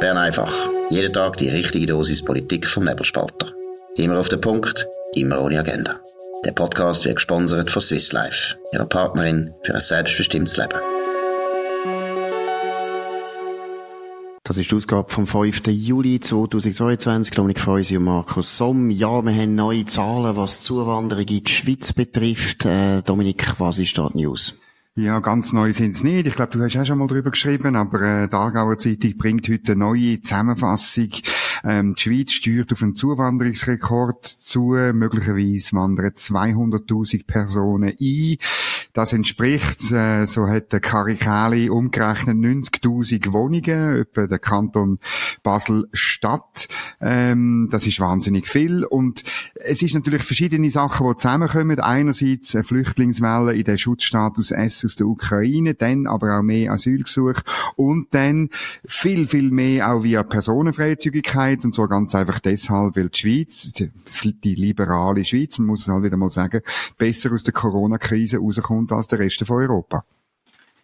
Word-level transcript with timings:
Bern 0.00 0.16
einfach. 0.16 0.52
Jeden 0.90 1.12
Tag 1.12 1.38
die 1.38 1.48
richtige 1.48 1.86
Dosis 1.86 2.24
Politik 2.24 2.68
vom 2.68 2.84
Nebelspalter. 2.84 3.52
Immer 3.96 4.20
auf 4.20 4.28
den 4.28 4.40
Punkt, 4.40 4.86
immer 5.14 5.40
ohne 5.40 5.58
Agenda. 5.58 5.96
Der 6.44 6.52
Podcast 6.52 7.04
wird 7.04 7.16
gesponsert 7.16 7.72
von 7.72 7.82
Swiss 7.82 8.12
Life, 8.12 8.54
ihrer 8.72 8.86
Partnerin 8.86 9.52
für 9.64 9.74
ein 9.74 9.80
selbstbestimmtes 9.80 10.56
Leben. 10.56 10.78
Das 14.44 14.56
ist 14.56 14.70
die 14.70 14.76
Ausgabe 14.76 15.10
vom 15.10 15.26
5. 15.26 15.66
Juli 15.66 16.20
2022. 16.20 17.34
Dominik 17.34 17.60
Feusi 17.60 17.96
und 17.96 18.04
Markus 18.04 18.56
Somm. 18.56 18.90
Ja, 18.90 19.20
wir 19.22 19.34
haben 19.34 19.56
neue 19.56 19.84
Zahlen, 19.84 20.36
was 20.36 20.62
Zuwanderung 20.62 21.26
in 21.26 21.42
die 21.42 21.52
Schweiz 21.52 21.92
betrifft. 21.92 22.64
Äh, 22.64 23.02
Dominik, 23.02 23.54
was 23.58 23.78
ist 23.78 23.98
da 23.98 24.08
die 24.14 24.22
News? 24.22 24.54
Ja, 24.96 25.20
ganz 25.20 25.52
neu 25.52 25.72
sind's 25.72 26.02
nicht. 26.02 26.26
Ich 26.26 26.34
glaube, 26.34 26.50
du 26.52 26.60
hast 26.60 26.76
auch 26.76 26.84
schon 26.84 26.98
mal 26.98 27.06
drüber 27.06 27.30
geschrieben, 27.30 27.76
aber 27.76 28.00
äh, 28.02 28.28
die 28.28 28.34
Aargauer 28.34 28.78
Zeitung 28.78 29.16
bringt 29.16 29.48
heute 29.48 29.72
eine 29.72 29.76
neue 29.76 30.20
Zusammenfassung. 30.20 31.10
Ähm, 31.64 31.94
die 31.94 32.00
Schweiz 32.00 32.32
steuert 32.32 32.72
auf 32.72 32.82
einen 32.82 32.94
Zuwanderungsrekord 32.94 34.24
zu. 34.26 34.76
Möglicherweise 34.92 35.76
wandern 35.76 36.12
200'000 36.12 37.26
Personen 37.26 37.94
ein. 38.00 38.36
Das 38.92 39.12
entspricht, 39.12 39.90
äh, 39.92 40.26
so 40.26 40.48
hat 40.48 40.72
der 40.72 40.80
Karikali 40.80 41.70
umgerechnet, 41.70 42.36
90'000 42.36 43.32
Wohnungen, 43.32 44.00
etwa 44.00 44.26
der 44.26 44.38
Kanton 44.38 44.98
Basel-Stadt. 45.42 46.68
Ähm, 47.00 47.68
das 47.70 47.86
ist 47.86 48.00
wahnsinnig 48.00 48.48
viel. 48.48 48.84
Und 48.84 49.24
es 49.54 49.82
ist 49.82 49.94
natürlich 49.94 50.22
verschiedene 50.22 50.70
Sachen, 50.70 51.08
die 51.08 51.16
zusammenkommen. 51.16 51.80
Einerseits 51.80 52.54
eine 52.54 52.64
Flüchtlingswelle 52.64 53.54
in 53.54 53.64
den 53.64 53.78
Schutzstatus 53.78 54.50
S 54.50 54.84
aus 54.84 54.96
der 54.96 55.06
Ukraine, 55.06 55.74
dann 55.74 56.06
aber 56.06 56.38
auch 56.38 56.42
mehr 56.42 56.72
Asylgesuche 56.72 57.42
und 57.76 58.08
dann 58.12 58.50
viel, 58.86 59.26
viel 59.26 59.50
mehr 59.50 59.92
auch 59.92 60.02
via 60.02 60.22
Personenfreizügigkeit 60.22 61.47
und 61.64 61.74
so 61.74 61.86
ganz 61.86 62.14
einfach 62.14 62.40
deshalb, 62.40 62.96
weil 62.96 63.08
die 63.08 63.18
Schweiz, 63.18 63.72
die, 63.72 64.54
liberale 64.54 65.24
Schweiz, 65.24 65.58
man 65.58 65.68
muss 65.68 65.82
es 65.82 65.88
halt 65.88 66.04
wieder 66.04 66.16
mal 66.16 66.30
sagen, 66.30 66.62
besser 66.96 67.32
aus 67.32 67.44
der 67.44 67.54
Corona-Krise 67.54 68.38
rauskommt 68.38 68.92
als 68.92 69.08
der 69.08 69.18
Rest 69.20 69.44
von 69.46 69.56
Europa. 69.56 70.04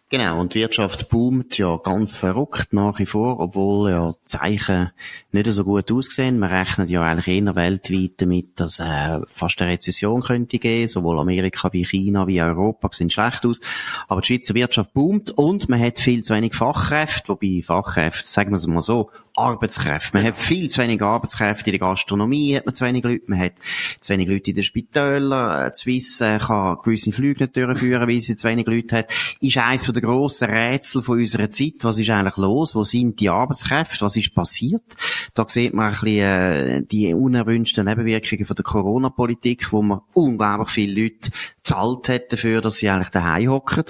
Genau, 0.07 0.39
und 0.39 0.53
die 0.53 0.59
Wirtschaft 0.59 1.09
boomt 1.09 1.57
ja 1.57 1.77
ganz 1.77 2.15
verrückt 2.15 2.73
nach 2.73 2.99
wie 2.99 3.07
vor, 3.07 3.39
obwohl 3.39 3.89
ja 3.89 4.13
Zeichen 4.23 4.91
nicht 5.31 5.47
so 5.47 5.63
gut 5.63 5.91
aussehen. 5.91 6.37
Man 6.37 6.51
rechnet 6.51 6.91
ja 6.91 7.01
eigentlich 7.01 7.27
eher 7.27 7.55
weltweit 7.55 8.11
damit, 8.17 8.59
dass 8.59 8.79
äh, 8.79 9.21
fast 9.27 9.59
eine 9.59 9.71
Rezession 9.71 10.21
könnte 10.21 10.59
gehen. 10.59 10.87
Sowohl 10.87 11.17
Amerika 11.17 11.73
wie 11.73 11.85
China 11.85 12.27
wie 12.27 12.39
Europa 12.39 12.89
sehen 12.91 13.09
schlecht 13.09 13.47
aus. 13.47 13.59
Aber 14.07 14.21
die 14.21 14.27
Schweizer 14.27 14.53
Wirtschaft 14.53 14.93
boomt 14.93 15.31
und 15.31 15.69
man 15.69 15.81
hat 15.81 15.99
viel 15.99 16.23
zu 16.23 16.35
wenig 16.35 16.53
Fachkräfte, 16.53 17.29
wobei 17.29 17.63
Fachkräfte, 17.63 18.29
sagen 18.29 18.51
wir 18.51 18.57
es 18.57 18.67
mal 18.67 18.83
so, 18.83 19.09
Arbeitskräfte. 19.35 20.17
Man 20.17 20.25
hat 20.25 20.35
viel 20.35 20.69
zu 20.69 20.81
wenig 20.81 21.01
Arbeitskräfte 21.01 21.69
in 21.69 21.73
der 21.73 21.87
Gastronomie, 21.87 22.55
hat 22.55 22.65
man 22.65 22.75
zu 22.75 22.85
wenig 22.85 23.03
Leute, 23.03 23.23
man 23.27 23.39
hat 23.39 23.53
zu 23.99 24.13
wenig 24.13 24.27
Leute 24.27 24.51
in 24.51 24.55
den 24.55 24.63
Spitälern, 24.63 25.71
die 25.71 25.77
Swiss 25.77 26.21
äh, 26.21 26.39
kann 26.39 26.77
gewisse 26.83 27.11
Flüge 27.11 27.43
nicht 27.43 27.55
durchführen, 27.55 28.07
weil 28.07 28.21
sie 28.21 28.37
zu 28.37 28.47
wenig 28.47 28.67
Leute 28.67 28.97
hat. 28.97 29.11
Ist 29.41 29.57
eines 29.57 29.85
der 29.85 30.01
grossen 30.01 30.49
Rätsel 30.49 31.03
von 31.03 31.19
unserer 31.19 31.49
Zeit. 31.49 31.75
Was 31.81 31.97
ist 31.97 32.09
eigentlich 32.09 32.37
los? 32.37 32.75
Wo 32.75 32.83
sind 32.83 33.19
die 33.19 33.29
Arbeitskräfte? 33.29 34.05
Was 34.05 34.15
ist 34.15 34.33
passiert? 34.33 34.95
Da 35.33 35.45
sieht 35.47 35.73
man 35.73 35.87
ein 35.87 35.91
bisschen 35.91 36.17
äh, 36.17 36.83
die 36.83 37.13
unerwünschten 37.13 37.85
Nebenwirkungen 37.85 38.45
von 38.45 38.55
der 38.55 38.63
Corona-Politik, 38.63 39.71
wo 39.71 39.81
man 39.81 40.01
unglaublich 40.13 40.69
viele 40.69 41.03
Leute 41.03 41.31
zahlt 41.63 42.09
hat 42.09 42.31
dafür, 42.31 42.61
dass 42.61 42.77
sie 42.77 42.89
eigentlich 42.89 43.09
daheim 43.09 43.49
hocken. 43.49 43.85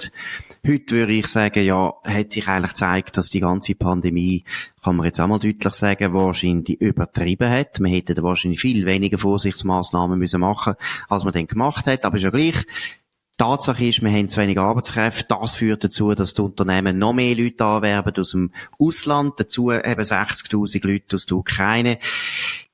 Heute 0.66 0.96
würde 0.96 1.12
ich 1.12 1.28
sagen, 1.28 1.64
ja, 1.64 1.94
hat 2.02 2.32
sich 2.32 2.48
eigentlich 2.48 2.72
gezeigt, 2.72 3.16
dass 3.16 3.30
die 3.30 3.38
ganze 3.38 3.76
Pandemie, 3.76 4.42
kann 4.82 4.96
man 4.96 5.06
jetzt 5.06 5.20
auch 5.20 5.28
mal 5.28 5.38
deutlich 5.38 5.74
sagen, 5.74 6.12
wahrscheinlich 6.12 6.80
übertrieben 6.80 7.48
hat. 7.48 7.78
Man 7.78 7.92
hätte 7.92 8.20
wahrscheinlich 8.20 8.60
viel 8.60 8.84
weniger 8.84 9.16
Vorsichtsmaßnahmen 9.16 10.18
müssen 10.18 10.40
machen, 10.40 10.74
als 11.08 11.22
man 11.22 11.34
dann 11.34 11.46
gemacht 11.46 11.86
hat. 11.86 12.04
Aber 12.04 12.16
ist 12.16 12.24
ja 12.24 12.30
gleich. 12.30 12.66
Tatsache 13.36 13.84
ist, 13.84 14.02
wir 14.02 14.10
haben 14.10 14.28
zu 14.28 14.40
wenig 14.40 14.58
Arbeitskräfte. 14.58 15.26
Das 15.28 15.54
führt 15.54 15.84
dazu, 15.84 16.14
dass 16.16 16.34
die 16.34 16.42
Unternehmen 16.42 16.98
noch 16.98 17.12
mehr 17.12 17.36
Leute 17.36 17.64
anwerben 17.64 18.16
aus 18.16 18.32
dem 18.32 18.50
Ausland. 18.76 19.34
Dazu 19.36 19.70
eben 19.70 19.84
60.000 19.84 20.84
Leute 20.84 21.14
aus 21.14 21.26
der 21.26 21.36
Ukraine. 21.36 21.98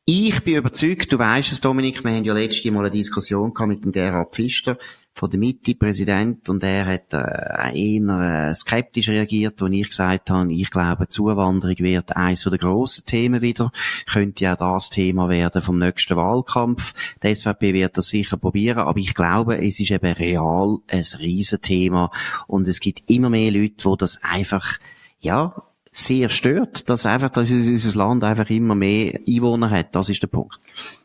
Ich 0.06 0.42
bin 0.44 0.56
überzeugt, 0.56 1.12
du 1.12 1.18
weißt 1.18 1.52
es, 1.52 1.60
Dominik, 1.60 2.02
wir 2.02 2.12
haben 2.12 2.24
ja 2.24 2.32
letztes 2.32 2.72
Mal 2.72 2.80
eine 2.80 2.90
Diskussion 2.90 3.52
gehabt 3.52 3.68
mit 3.68 3.84
dem 3.84 3.92
Gerhard 3.92 4.34
Pfister 4.34 4.78
von 5.14 5.30
der 5.30 5.38
Mitte, 5.38 5.74
Präsident, 5.74 6.48
und 6.48 6.62
er 6.64 6.86
hat 6.86 7.12
äh, 7.12 7.78
eher 7.78 8.48
äh, 8.50 8.54
skeptisch 8.54 9.08
reagiert, 9.08 9.62
als 9.62 9.72
ich 9.72 9.88
gesagt 9.88 10.30
habe, 10.30 10.52
ich 10.52 10.70
glaube, 10.70 11.08
Zuwanderung 11.08 11.78
wird 11.78 12.16
eines 12.16 12.42
der 12.42 12.58
grossen 12.58 13.04
Themen 13.04 13.42
wieder, 13.42 13.72
könnte 14.10 14.44
ja 14.44 14.56
das 14.56 14.90
Thema 14.90 15.28
werden 15.28 15.62
vom 15.62 15.78
nächsten 15.78 16.16
Wahlkampf. 16.16 16.94
Die 17.22 17.34
SVP 17.34 17.74
wird 17.74 17.98
das 17.98 18.08
sicher 18.08 18.36
probieren, 18.36 18.80
aber 18.80 18.98
ich 18.98 19.14
glaube, 19.14 19.58
es 19.58 19.78
ist 19.80 19.90
eben 19.90 20.12
real 20.14 20.78
ein 20.88 21.04
Riesenthema 21.18 22.10
und 22.46 22.66
es 22.66 22.80
gibt 22.80 23.10
immer 23.10 23.30
mehr 23.30 23.50
Leute, 23.50 23.74
die 23.84 23.96
das 23.98 24.22
einfach, 24.22 24.78
ja, 25.20 25.54
sehr 25.92 26.30
stört, 26.30 26.88
dass 26.88 27.04
einfach, 27.04 27.28
dass 27.28 27.50
unser 27.50 27.98
Land 27.98 28.24
einfach 28.24 28.48
immer 28.48 28.74
mehr 28.74 29.20
Einwohner 29.28 29.70
hat. 29.70 29.94
Das 29.94 30.08
ist 30.08 30.22
der 30.22 30.28
Punkt. 30.28 30.58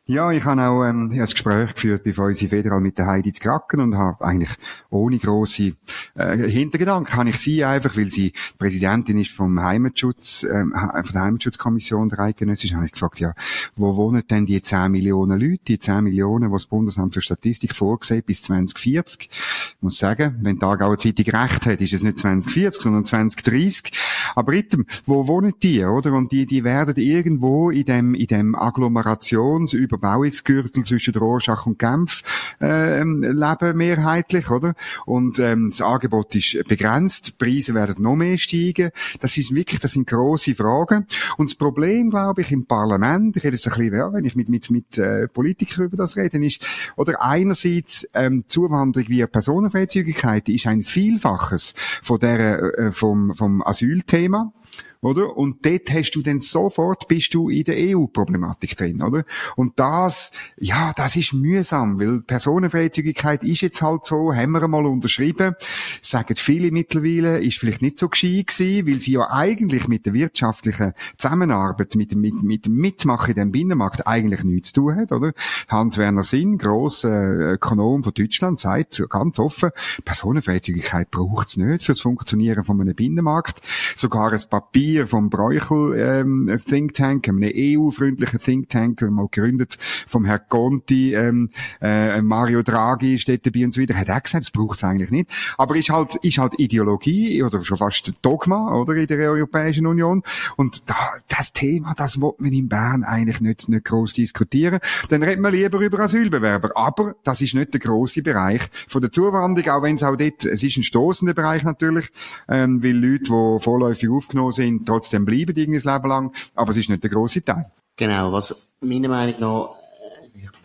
Ja, 0.10 0.32
ich 0.32 0.46
habe 0.46 0.62
auch 0.62 0.86
ähm, 0.86 1.12
ein 1.12 1.20
Gespräch 1.20 1.74
geführt 1.74 2.06
bei 2.06 2.14
Feusi 2.14 2.48
Federal 2.48 2.80
mit 2.80 2.98
der 2.98 3.08
Heidi 3.08 3.34
zu 3.34 3.42
Kraken 3.42 3.82
und 3.82 3.98
habe 3.98 4.24
eigentlich 4.24 4.52
ohne 4.90 5.18
grosse 5.18 5.74
äh, 6.16 6.38
Hintergedanken, 6.38 7.14
kann 7.14 7.28
ich 7.28 7.40
sie 7.40 7.66
einfach, 7.66 7.98
weil 7.98 8.10
sie 8.10 8.32
Präsidentin 8.58 9.20
ist 9.20 9.32
vom 9.32 9.62
Heimatschutz, 9.62 10.44
ähm, 10.50 10.72
von 10.74 11.12
der 11.14 11.24
Heimatschutzkommission 11.24 12.08
der 12.08 12.20
Eidgenössischen, 12.20 12.78
habe 12.78 12.86
ich 12.86 12.94
gefragt, 12.94 13.20
ja, 13.20 13.34
wo 13.76 13.98
wohnen 13.98 14.24
denn 14.32 14.46
die 14.46 14.62
10 14.62 14.94
Millionen 14.94 15.42
Leute, 15.42 15.64
die 15.68 15.78
10 15.78 16.06
Millionen, 16.06 16.54
was 16.54 16.62
das 16.62 16.70
Bundesamt 16.70 17.14
für 17.14 17.22
Statistik 17.22 17.76
vorgesehen 17.76 18.24
bis 18.26 18.44
2040? 18.44 19.30
Ich 19.30 19.82
muss 19.82 19.98
sagen, 19.98 20.38
wenn 20.42 20.56
die 20.56 20.64
Aargauer 20.64 20.98
Zeitung 20.98 21.26
recht 21.26 21.66
hat, 21.66 21.82
ist 21.82 21.92
es 21.92 22.04
nicht 22.04 22.20
2040, 22.20 22.82
sondern 22.82 23.04
2030. 23.04 23.92
Aber 24.36 24.54
item, 24.54 24.86
wo 25.06 25.28
wohnen 25.28 25.54
die, 25.62 25.84
oder? 25.84 26.14
Und 26.14 26.32
die, 26.32 26.46
die 26.46 26.64
werden 26.64 26.96
irgendwo 26.96 27.72
in 27.72 27.84
dem, 27.84 28.16
in 28.16 28.28
dem 28.28 28.56
Agglomerations- 28.56 29.76
Überbauungsgürtel 29.98 30.84
zwischen 30.84 31.16
Rorschach 31.16 31.66
und 31.66 31.80
Genf 31.80 32.24
äh, 32.62 33.04
leben 33.04 33.78
mehrheitlich, 33.78 34.50
oder? 34.50 34.74
Und 35.06 35.40
ähm, 35.40 35.70
das 35.70 35.82
Angebot 35.82 36.36
ist 36.36 36.64
begrenzt, 36.68 37.28
die 37.28 37.32
Preise 37.32 37.74
werden 37.74 38.02
noch 38.02 38.16
mehr 38.16 38.38
steigen. 38.38 38.92
Das 39.20 39.38
ist 39.38 39.54
wirklich, 39.54 39.80
das 39.80 39.94
sind 39.94 40.08
große 40.08 40.56
Fragen. 40.56 41.06
Und 41.38 41.50
das 41.50 41.56
Problem, 41.56 42.10
glaube 42.10 42.42
ich, 42.42 42.52
im 42.52 42.66
Parlament, 42.66 43.36
ich 43.38 43.44
rede 43.44 43.56
jetzt 43.56 43.68
ein 43.68 43.74
bisschen, 43.74 43.96
ja, 43.96 44.14
wenn 44.14 44.26
ich 44.26 44.36
mit 44.36 44.50
mit 44.50 44.70
mit 44.70 44.98
äh, 44.98 45.28
Politikern 45.28 45.86
über 45.86 45.98
das 45.98 46.16
rede, 46.16 46.38
ist, 46.46 46.62
oder 46.96 47.22
einerseits 47.22 48.08
ähm, 48.14 48.44
Zuwanderung 48.48 49.10
via 49.10 49.28
Personenfreizügigkeit 49.28 50.50
ist 50.50 50.68
ein 50.68 50.84
Vielfaches 50.84 51.74
von 52.04 52.20
der 52.20 52.62
äh, 52.78 52.92
vom 52.92 53.34
vom 53.34 53.62
Asylthema 53.64 54.54
oder? 55.02 55.38
Und 55.38 55.66
dort 55.66 55.92
hast 55.92 56.12
du 56.12 56.22
dann 56.22 56.42
sofort, 56.42 57.08
bist 57.08 57.34
du 57.34 57.50
in 57.50 57.64
der 57.64 57.76
EU-Problematik 57.78 58.76
drin, 58.76 59.02
oder? 59.02 59.24
Und 59.56 59.80
das, 59.80 60.32
ja, 60.58 60.92
das 60.96 61.16
ist 61.16 61.34
mühsam, 61.34 62.00
weil 62.00 62.22
Personenfreizügigkeit 62.22 63.44
ist 63.44 63.62
jetzt 63.62 63.82
halt 63.82 64.06
so, 64.06 64.34
haben 64.34 64.52
wir 64.52 64.64
einmal 64.64 64.86
unterschrieben, 64.86 65.56
sagen 66.02 66.36
viele 66.36 66.72
mittlerweile, 66.72 67.40
ist 67.40 67.60
vielleicht 67.60 67.82
nicht 67.82 67.98
so 67.98 68.10
gescheit 68.10 68.48
gewesen, 68.48 68.88
weil 68.88 69.00
sie 69.00 69.14
ja 69.14 69.30
eigentlich 69.30 69.88
mit 69.88 70.06
der 70.06 70.14
wirtschaftlichen 70.14 70.94
Zusammenarbeit, 71.18 71.96
mit 71.96 72.16
mit, 72.16 72.44
mit 72.44 72.66
dem 72.66 72.76
Mitmachen 72.76 73.32
in 73.32 73.36
dem 73.36 73.52
Binnenmarkt 73.52 74.08
eigentlich 74.08 74.44
nichts 74.44 74.74
zu 74.74 74.82
tun 74.82 74.96
hat, 74.96 75.12
oder? 75.12 75.34
Hans-Werner 75.68 76.24
Sinn, 76.24 76.58
grosser 76.58 77.54
Ökonom 77.54 78.04
von 78.04 78.14
Deutschland, 78.14 78.60
sagt 78.60 79.04
ganz 79.10 79.40
offen, 79.40 79.72
Personenfreizügigkeit 80.06 81.12
braucht 81.12 81.48
es 81.48 81.58
nicht 81.58 81.84
fürs 81.84 82.02
Funktionieren 82.02 82.64
von 82.64 82.80
einem 82.82 82.96
Binnenmarkt. 82.96 83.62
Sogar 83.96 84.32
ein 84.32 84.42
Papier 84.50 84.87
Papier 84.88 85.06
vom 85.06 85.30
Bräuchel 85.30 85.96
ähm, 85.98 86.62
Think 86.66 86.94
Tank, 86.94 87.28
einem 87.28 87.44
EU-freundlichen 87.44 88.40
Think 88.40 88.70
Tank, 88.70 89.02
mal 89.02 89.28
gegründet 89.30 89.78
vom 90.08 90.24
Herrn 90.24 90.40
Conti, 90.48 91.14
ähm, 91.14 91.50
äh, 91.82 92.22
Mario 92.22 92.64
Draghi 92.64 93.20
steht 93.20 93.46
dabei 93.46 93.66
und 93.66 93.74
so 93.74 93.82
weiter, 93.82 93.98
hat 93.98 94.10
auch 94.10 94.24
gesagt, 94.24 94.46
das 94.46 94.52
braucht 94.52 94.78
es 94.78 94.86
eigentlich 94.86 95.12
nicht. 95.12 95.30
Aber 95.58 95.76
ist 95.76 95.90
halt, 95.90 96.16
ist 96.24 96.38
halt 96.38 96.58
Ideologie 96.58 97.44
oder 97.44 97.66
schon 97.66 97.78
fast 97.78 98.14
Dogma, 98.22 98.76
oder, 98.76 98.96
in 98.96 99.08
der 99.08 99.18
Europäischen 99.30 99.86
Union. 99.88 100.24
Und 100.56 100.90
da, 100.90 100.96
das 101.28 101.52
Thema, 101.52 101.94
das 101.98 102.22
wird 102.22 102.40
man 102.40 102.54
in 102.54 102.70
Bern 102.70 103.04
eigentlich 103.04 103.42
nicht, 103.42 103.68
nicht 103.68 103.84
gross 103.84 104.14
diskutieren. 104.14 104.80
Dann 105.10 105.22
reden 105.22 105.42
wir 105.42 105.52
lieber 105.52 105.80
über 105.80 106.00
Asylbewerber. 106.00 106.72
Aber 106.76 107.16
das 107.26 107.42
ist 107.42 107.56
nicht 107.56 107.74
der 107.74 107.82
grosse 107.82 108.22
Bereich 108.22 108.62
von 108.88 109.02
der 109.02 109.12
Zuwanderung, 109.12 109.70
auch 109.70 109.84
wenn 109.84 109.96
es 109.96 110.04
auch 110.04 110.16
dort, 110.16 110.46
es 110.46 110.64
ist 110.64 110.78
ein 110.78 110.84
stoßender 110.84 111.34
Bereich 111.34 111.64
natürlich, 111.64 112.10
ähm, 112.48 112.82
weil 112.82 112.96
Leute, 112.96 113.24
die 113.26 113.60
vorläufig 113.60 114.10
aufgenommen 114.10 114.52
sind, 114.52 114.77
sind, 114.78 114.86
trotzdem 114.88 115.26
bleiben 115.26 115.56
irgendwie 115.56 115.80
das 115.80 115.86
Leben 115.86 116.08
lang, 116.08 116.36
aber 116.56 116.72
es 116.72 116.78
ist 116.78 116.90
nicht 116.90 117.04
der 117.04 117.10
grosse 117.10 117.44
Teil. 117.44 117.72
Genau, 117.96 118.32
was 118.32 118.70
meiner 118.82 119.10
Meinung 119.10 119.40
nach 119.40 119.70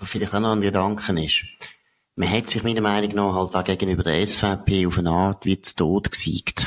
vielleicht 0.05 0.35
auch 0.35 0.41
noch 0.41 0.53
ein 0.53 0.61
Gedanken 0.61 1.17
ist. 1.17 1.45
Man 2.15 2.31
hat 2.31 2.51
sich 2.51 2.63
meiner 2.63 2.83
Meinung 2.83 3.15
nach 3.15 3.35
halt 3.35 3.57
auch 3.57 3.65
gegenüber 3.65 4.03
der 4.03 4.27
SVP 4.27 4.87
auf 4.87 4.99
eine 4.99 5.11
Art 5.11 5.47
wie 5.47 5.59
zu 5.63 5.77
Tod 5.77 6.11
gesiegt. 6.11 6.67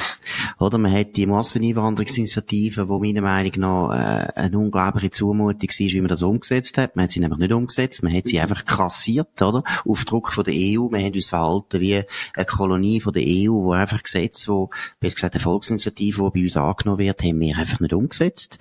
Oder 0.58 0.80
man 0.80 0.92
hat 0.92 1.16
die 1.18 1.28
Masseneinwanderungsinitiative, 1.28 2.88
die 2.88 3.14
meiner 3.14 3.22
Meinung 3.22 3.52
nach 3.58 3.92
äh, 3.92 4.28
eine 4.36 4.58
unglaubliche 4.58 5.12
Zumutung 5.12 5.70
war, 5.70 5.78
wie 5.78 6.02
man 6.02 6.08
das 6.08 6.24
umgesetzt 6.24 6.80
hat. 6.80 6.96
Man 6.96 7.04
hat 7.04 7.12
sie 7.12 7.20
nämlich 7.20 7.38
nicht 7.38 7.54
umgesetzt, 7.54 8.02
man 8.02 8.12
hat 8.12 8.28
sie 8.28 8.40
einfach 8.40 8.66
kassiert, 8.66 9.40
oder? 9.40 9.64
Auf 9.88 10.06
Druck 10.06 10.32
von 10.32 10.46
der 10.46 10.56
EU. 10.56 10.90
Wir 10.90 11.06
haben 11.06 11.14
uns 11.14 11.30
verhalten 11.30 11.80
wie 11.80 12.02
eine 12.34 12.46
Kolonie 12.48 13.00
von 13.00 13.14
der 13.14 13.24
EU, 13.24 13.52
wo 13.52 13.74
einfach 13.74 14.02
Gesetze, 14.02 14.52
wo, 14.52 14.72
besser 15.00 15.16
gesagt, 15.16 15.36
eine 15.36 15.44
Volksinitiative, 15.44 16.24
die 16.34 16.40
bei 16.40 16.44
uns 16.46 16.58
angenommen 16.58 17.00
wird, 17.00 17.22
haben 17.22 17.40
wir 17.40 17.56
einfach 17.56 17.80
nicht 17.82 17.94
umgesetzt. 17.94 18.58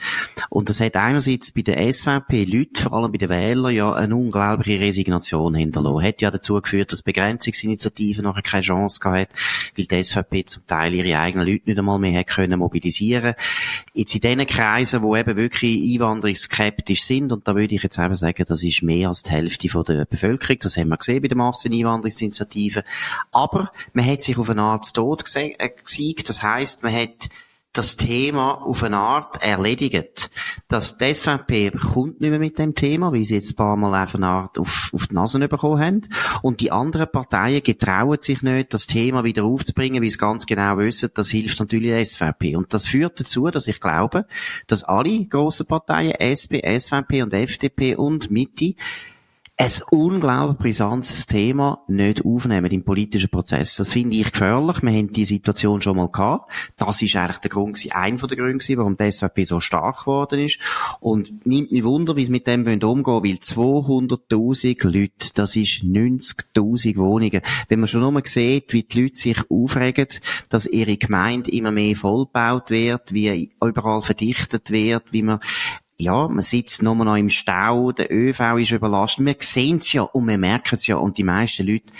Und 0.51 0.69
das 0.69 0.81
hat 0.81 0.97
einerseits 0.97 1.51
bei 1.51 1.63
der 1.63 1.91
SVP 1.91 2.45
Leute, 2.45 2.83
vor 2.83 2.93
allem 2.93 3.11
bei 3.11 3.19
den 3.19 3.31
Wählern, 3.31 3.75
ja 3.75 3.91
eine 3.91 4.15
unglaubliche 4.15 4.81
Resignation 4.81 5.55
hinterlassen. 5.55 6.03
Hat 6.07 6.21
ja 6.21 6.31
dazu 6.31 6.61
geführt, 6.75 6.84
geführt, 6.85 6.93
dass 6.93 7.03
Begrenzungsinitiative 7.03 8.23
nachher 8.23 8.43
keine 8.43 8.63
Chance 8.63 9.01
gehabt 9.01 9.33
weil 9.77 9.87
die 9.87 10.03
SVP 10.03 10.45
zum 10.45 10.67
Teil 10.67 10.95
ihre 10.95 11.19
eigenen 11.19 11.47
Leute 11.47 11.63
nicht 11.67 11.79
einmal 11.79 11.99
mehr 11.99 12.25
können 12.25 12.59
mobilisieren. 12.59 13.35
Jetzt 13.93 14.15
in 14.15 14.21
den 14.21 14.47
Kreisen, 14.47 15.03
wo 15.03 15.17
eben 15.17 15.37
wirklich 15.37 15.95
einwanderungsskeptisch 15.95 17.03
sind, 17.03 17.33
und 17.33 17.47
da 17.49 17.55
würde 17.55 17.75
ich 17.75 17.83
jetzt 17.83 17.99
eben 17.99 18.15
sagen, 18.15 18.45
das 18.47 18.63
ist 18.63 18.83
mehr 18.83 19.09
als 19.09 19.23
die 19.23 19.31
Hälfte 19.31 19.69
von 19.69 19.85
der 19.85 20.05
Bevölkerung, 20.05 20.59
das 20.61 20.77
haben 20.77 20.89
wir 20.89 20.97
gesehen 20.97 21.23
bei 21.23 21.29
der 21.29 21.37
Masseneinwanderungsinitiative. 21.37 22.85
Aber 23.33 23.73
man 23.93 24.07
hat 24.07 24.23
sich 24.23 24.39
auf 24.39 24.51
eine 24.51 24.63
Art 24.63 24.93
Tod 24.95 25.25
äh, 25.35 25.71
gesiegt, 25.83 26.29
das 26.29 26.43
heisst, 26.43 26.83
man 26.83 26.95
hat 26.95 27.29
das 27.75 27.97
Thema 27.97 28.62
auf 28.62 28.82
eine 28.82 28.99
Art 28.99 29.43
erledigt. 29.43 30.31
Dass 30.69 30.97
die 30.97 31.12
SVP 31.12 31.73
kommt 31.73 32.21
nicht 32.21 32.31
mehr 32.31 32.38
mit 32.38 32.59
dem 32.59 32.75
Thema, 32.75 33.12
weil 33.12 33.25
sie 33.25 33.35
jetzt 33.35 33.53
ein 33.53 33.56
paar 33.56 33.76
Mal 33.76 34.03
auf 34.03 34.15
eine 34.15 34.26
Art 34.26 34.59
auf, 34.59 34.91
auf 34.94 35.09
die 35.09 35.15
Nase 35.15 35.38
bekommen 35.49 35.81
haben. 35.81 36.09
Und 36.43 36.61
die 36.61 36.73
anderen 36.73 37.11
Parteien 37.11 37.62
getrauen 37.62 38.19
sich 38.21 38.43
nicht, 38.43 38.73
das 38.73 38.87
Thema 38.87 39.25
wieder 39.25 39.44
aufzubringen, 39.44 40.03
weil 40.03 40.11
sie 40.11 40.19
ganz 40.19 40.47
genau 40.47 40.79
wissen, 40.79 41.11
das 41.15 41.31
hilft 41.31 41.59
natürlich 41.61 41.91
der 41.91 42.06
SVP. 42.06 42.56
Und 42.56 42.73
das 42.73 42.87
führt 42.87 43.19
dazu, 43.19 43.50
dass 43.50 43.67
ich 43.67 43.81
glaube, 43.81 44.26
dass 44.69 44.85
alle 44.85 45.26
grossen 45.26 45.67
Parteien, 45.67 46.15
SP, 46.15 46.62
SVP 46.62 47.23
und 47.23 47.35
FDP 47.35 47.97
und 47.97 48.31
Mitte, 48.31 48.75
ein 49.56 49.71
unglaublich 49.93 50.59
brisantes 50.59 51.27
Thema 51.27 51.85
nicht 51.87 52.25
aufnehmen 52.25 52.73
im 52.73 52.83
politischen 52.83 53.31
Prozess. 53.31 53.77
Das 53.77 53.89
finde 53.89 54.17
ich 54.17 54.33
gefährlich. 54.33 54.83
Wir 54.83 54.91
haben 54.91 55.12
die 55.12 55.25
Situation 55.25 55.81
schon 55.81 55.97
mal 55.97 56.11
gehabt. 56.11 56.51
Das 56.77 57.01
ist 57.01 57.15
eigentlich 57.15 57.39
der 57.39 57.51
Grund, 57.51 57.79
ein 57.93 58.19
von 58.19 58.29
der 58.29 58.37
Gründe, 58.37 58.65
warum 58.77 58.97
die 58.97 59.12
SVP 59.12 59.45
so 59.45 59.61
stark 59.61 60.01
geworden 60.01 60.41
ist. 60.41 60.59
Und 60.99 61.47
nimmt 61.47 61.71
mich 61.71 61.85
Wunder, 61.85 62.17
wie 62.17 62.25
sie 62.25 62.33
mit 62.33 62.49
dem 62.49 62.62
umgehen 62.62 62.83
wollen, 62.83 63.25
weil 63.25 63.37
200.000 63.37 64.89
Leute, 64.89 65.31
das 65.35 65.55
ist 65.55 65.85
90.000 65.85 66.97
Wohnungen. 66.97 67.41
Wenn 67.69 67.79
man 67.79 67.89
schon 67.89 68.00
nur 68.00 68.23
sieht, 68.25 68.73
wie 68.73 68.83
die 68.83 69.03
Leute 69.03 69.17
sich 69.17 69.39
aufregen, 69.49 70.09
dass 70.49 70.67
ihre 70.67 70.97
Gemeinde 70.97 71.53
immer 71.53 71.71
mehr 71.71 71.95
vollgebaut 71.95 72.71
wird, 72.71 73.12
wie 73.12 73.53
überall 73.62 74.03
verdichtet 74.03 74.73
wird, 74.73 75.12
wie 75.12 75.23
man 75.23 75.39
ja, 75.96 76.29
man 76.29 76.43
sitzt 76.43 76.82
nur 76.82 76.94
noch 76.96 77.17
im 77.17 77.29
Stau, 77.29 77.93
der 77.93 78.12
ÖV 78.12 78.58
ist 78.58 78.73
überlastet. 78.73 79.26
Wir 79.26 79.37
sehen 79.41 79.79
es 79.79 79.93
ja 79.93 80.02
und 80.02 80.26
wir 80.26 80.38
merken 80.38 80.75
es 80.75 80.87
ja 80.87 80.96
und 80.96 81.19
die 81.19 81.25
meisten 81.25 81.67
Leute 81.67 81.93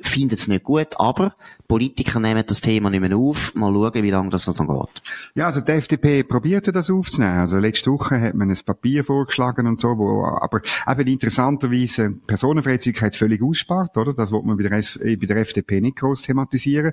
finden 0.00 0.34
es 0.34 0.48
nicht 0.48 0.64
gut, 0.64 0.98
aber 0.98 1.34
Politiker 1.68 2.20
nehmen 2.20 2.44
das 2.46 2.60
Thema 2.60 2.90
nicht 2.90 3.00
mehr 3.00 3.16
auf. 3.16 3.54
Mal 3.54 3.72
schauen, 3.72 4.02
wie 4.02 4.10
lange 4.10 4.30
das 4.30 4.46
noch 4.46 4.56
geht. 4.56 5.02
Ja, 5.34 5.46
also 5.46 5.60
die 5.60 5.72
FDP 5.72 6.22
probierte 6.22 6.72
das 6.72 6.90
aufzunehmen. 6.90 7.38
Also 7.38 7.58
letzte 7.58 7.90
Woche 7.90 8.20
hat 8.20 8.34
man 8.34 8.50
ein 8.50 8.58
Papier 8.64 9.04
vorgeschlagen 9.04 9.66
und 9.66 9.80
so, 9.80 9.98
wo 9.98 10.24
aber 10.24 10.60
eben 10.88 11.08
interessanterweise 11.08 12.10
Personenfreizügigkeit 12.26 13.16
völlig 13.16 13.42
ausspart, 13.42 13.96
oder? 13.96 14.12
Das 14.12 14.30
wollte 14.30 14.46
man 14.46 14.56
bei 14.56 14.62
der, 14.64 14.78
äh, 14.78 15.16
bei 15.16 15.26
der 15.26 15.38
FDP 15.38 15.80
nicht 15.80 15.96
groß 15.96 16.22
thematisieren. 16.22 16.92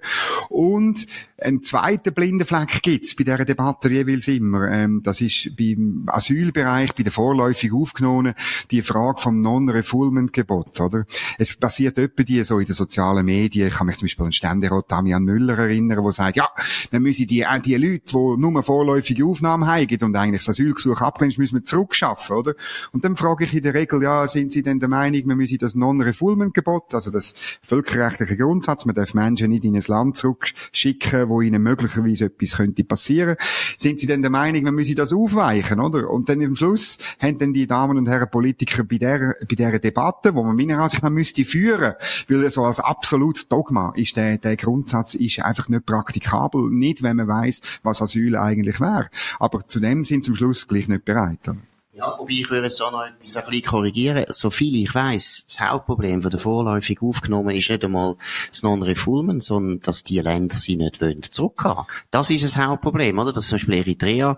Und 0.50 1.06
ein 1.40 1.62
zweiter 1.64 2.12
blinden 2.12 2.46
Fleck 2.46 2.82
gibt's 2.82 3.16
bei 3.16 3.24
dieser 3.24 3.46
Debatte 3.46 3.90
jeweils 3.90 4.28
immer. 4.28 4.70
Ähm, 4.70 5.02
das 5.04 5.22
ist 5.22 5.56
beim 5.58 6.04
Asylbereich, 6.08 6.96
bei 6.96 7.04
der 7.04 7.12
vorläufig 7.12 7.74
Aufgenommenen, 7.74 8.34
die 8.72 8.82
Frage 8.82 9.20
vom 9.20 9.42
Non-Refoulement-Gebot, 9.42 10.80
oder? 10.82 11.06
Es 11.38 11.56
passiert 11.56 11.98
etwa 11.98 12.24
die 12.24 12.44
so 12.44 12.60
in 12.60 12.66
den 12.66 12.74
sozialen 12.74 13.26
Medien. 13.26 13.68
Ich 13.68 13.76
kann 13.76 13.88
mich 13.88 13.98
zum 13.98 14.06
Beispiel 14.06 14.26
Ständerat 14.64 14.92
Damian 14.92 15.24
Müller 15.24 15.58
erinnern, 15.58 16.04
der 16.04 16.12
sagt, 16.12 16.38
ja, 16.38 16.50
wir 16.90 17.00
müssen 17.00 17.28
die, 17.28 17.42
äh, 17.42 17.60
die 17.60 17.76
Leute, 17.76 18.04
die 18.06 18.42
nur 18.42 18.64
vorläufige 18.64 19.26
Aufnahmen 19.26 19.68
haben 19.68 19.88
und 20.02 20.16
eigentlich 20.16 20.42
das 20.42 20.50
Asylgesuch 20.50 21.02
ablehnen, 21.02 21.34
müssen 21.38 21.56
wir 21.56 21.64
zurückschaffen, 21.64 22.36
oder? 22.36 22.54
Und 22.92 23.04
dann 23.04 23.18
frage 23.18 23.46
ich 23.46 23.54
in 23.54 23.64
der 23.64 23.74
Regel, 23.74 24.02
ja, 24.02 24.28
sind 24.28 24.52
Sie 24.52 24.64
denn 24.64 24.80
der 24.80 24.90
Meinung, 24.90 25.28
wir 25.28 25.36
müssen 25.36 25.58
das 25.58 25.76
Non-Refoulement-Gebot, 25.76 26.94
also 26.94 27.12
das 27.12 27.34
völkerrechtliche 27.62 28.38
Grundsatz, 28.38 28.86
man 28.86 28.96
darf 28.96 29.14
Menschen 29.14 29.52
nicht 29.52 29.66
in 29.66 29.76
ein 29.76 29.84
Land 29.86 30.18
zurückschicken, 30.18 31.30
wo 31.30 31.42
ihnen 31.42 31.62
möglicherweise 31.62 32.26
etwas 32.26 32.58
könnte 32.58 32.84
passieren. 32.84 33.36
Sind 33.78 34.00
Sie 34.00 34.08
denn 34.08 34.22
der 34.22 34.32
Meinung, 34.32 34.64
wir 34.64 34.72
müssen 34.72 34.96
das 34.96 35.12
aufweichen, 35.12 35.80
oder? 35.80 36.10
Und 36.10 36.30
dann 36.30 36.42
im 36.42 36.56
Schluss 36.56 37.00
haben 37.20 37.38
dann 37.38 37.54
die 37.54 37.68
Damen 37.68 37.98
und 37.98 38.08
Herren 38.08 38.30
Politiker 38.30 38.84
bei 38.84 38.98
der, 38.98 39.36
bei 39.42 39.56
dieser 39.56 39.80
Debatte, 39.80 40.36
wo 40.36 40.44
man 40.44 40.56
meiner 40.56 40.80
Ansicht 40.80 41.04
nach 41.04 41.10
müsste 41.10 41.44
führen, 41.44 41.94
weil 42.30 42.50
so 42.50 42.64
als 42.64 42.80
absolutes 42.80 43.48
Dogma 43.48 43.94
ist 43.96 44.16
der, 44.16 44.38
der 44.38 44.53
Grundsatz 44.58 45.16
ist 45.16 45.42
einfach 45.42 45.70
nicht 45.70 45.86
praktikabel. 45.86 46.70
Nicht, 46.70 47.04
wenn 47.04 47.18
man 47.18 47.28
weiß, 47.28 47.62
was 47.84 48.02
Asyl 48.02 48.38
eigentlich 48.38 48.80
wäre. 48.80 49.10
Aber 49.40 49.68
zu 49.68 49.80
dem 49.80 50.04
sind 50.04 50.24
sie 50.24 50.32
am 50.32 50.36
Schluss 50.36 50.68
gleich 50.68 50.88
nicht 50.88 51.06
bereit. 51.06 51.40
Ja, 51.96 52.16
wobei 52.18 52.34
ich 52.34 52.50
würde 52.50 52.64
jetzt 52.66 52.82
auch 52.82 52.92
noch 52.92 53.06
etwas 53.06 53.38
ein 53.38 53.46
bisschen 53.46 53.66
korrigieren. 53.66 54.26
So 54.30 54.50
viel 54.50 54.76
ich 54.82 54.96
weiss, 54.96 55.46
das 55.48 55.60
Hauptproblem 55.60 56.24
von 56.24 56.32
der 56.32 56.40
vorläufig 56.40 57.04
aufgenommen 57.04 57.56
ist 57.56 57.70
nicht 57.70 57.86
einmal 57.86 58.16
das 58.50 58.64
Non-Refoulement, 58.64 59.44
sondern 59.44 59.80
dass 59.82 60.04
die 60.04 60.18
Länder 60.18 60.56
sie 60.56 60.76
nicht 60.76 61.02
wollen 61.02 61.22
zurückhaben. 61.22 61.86
Das 62.10 62.32
ist 62.32 62.44
das 62.44 62.58
Hauptproblem, 62.58 63.20
oder? 63.20 63.32
Dass 63.32 63.48
zum 63.48 63.58
Beispiel 63.58 63.76
Eritrea 63.76 64.38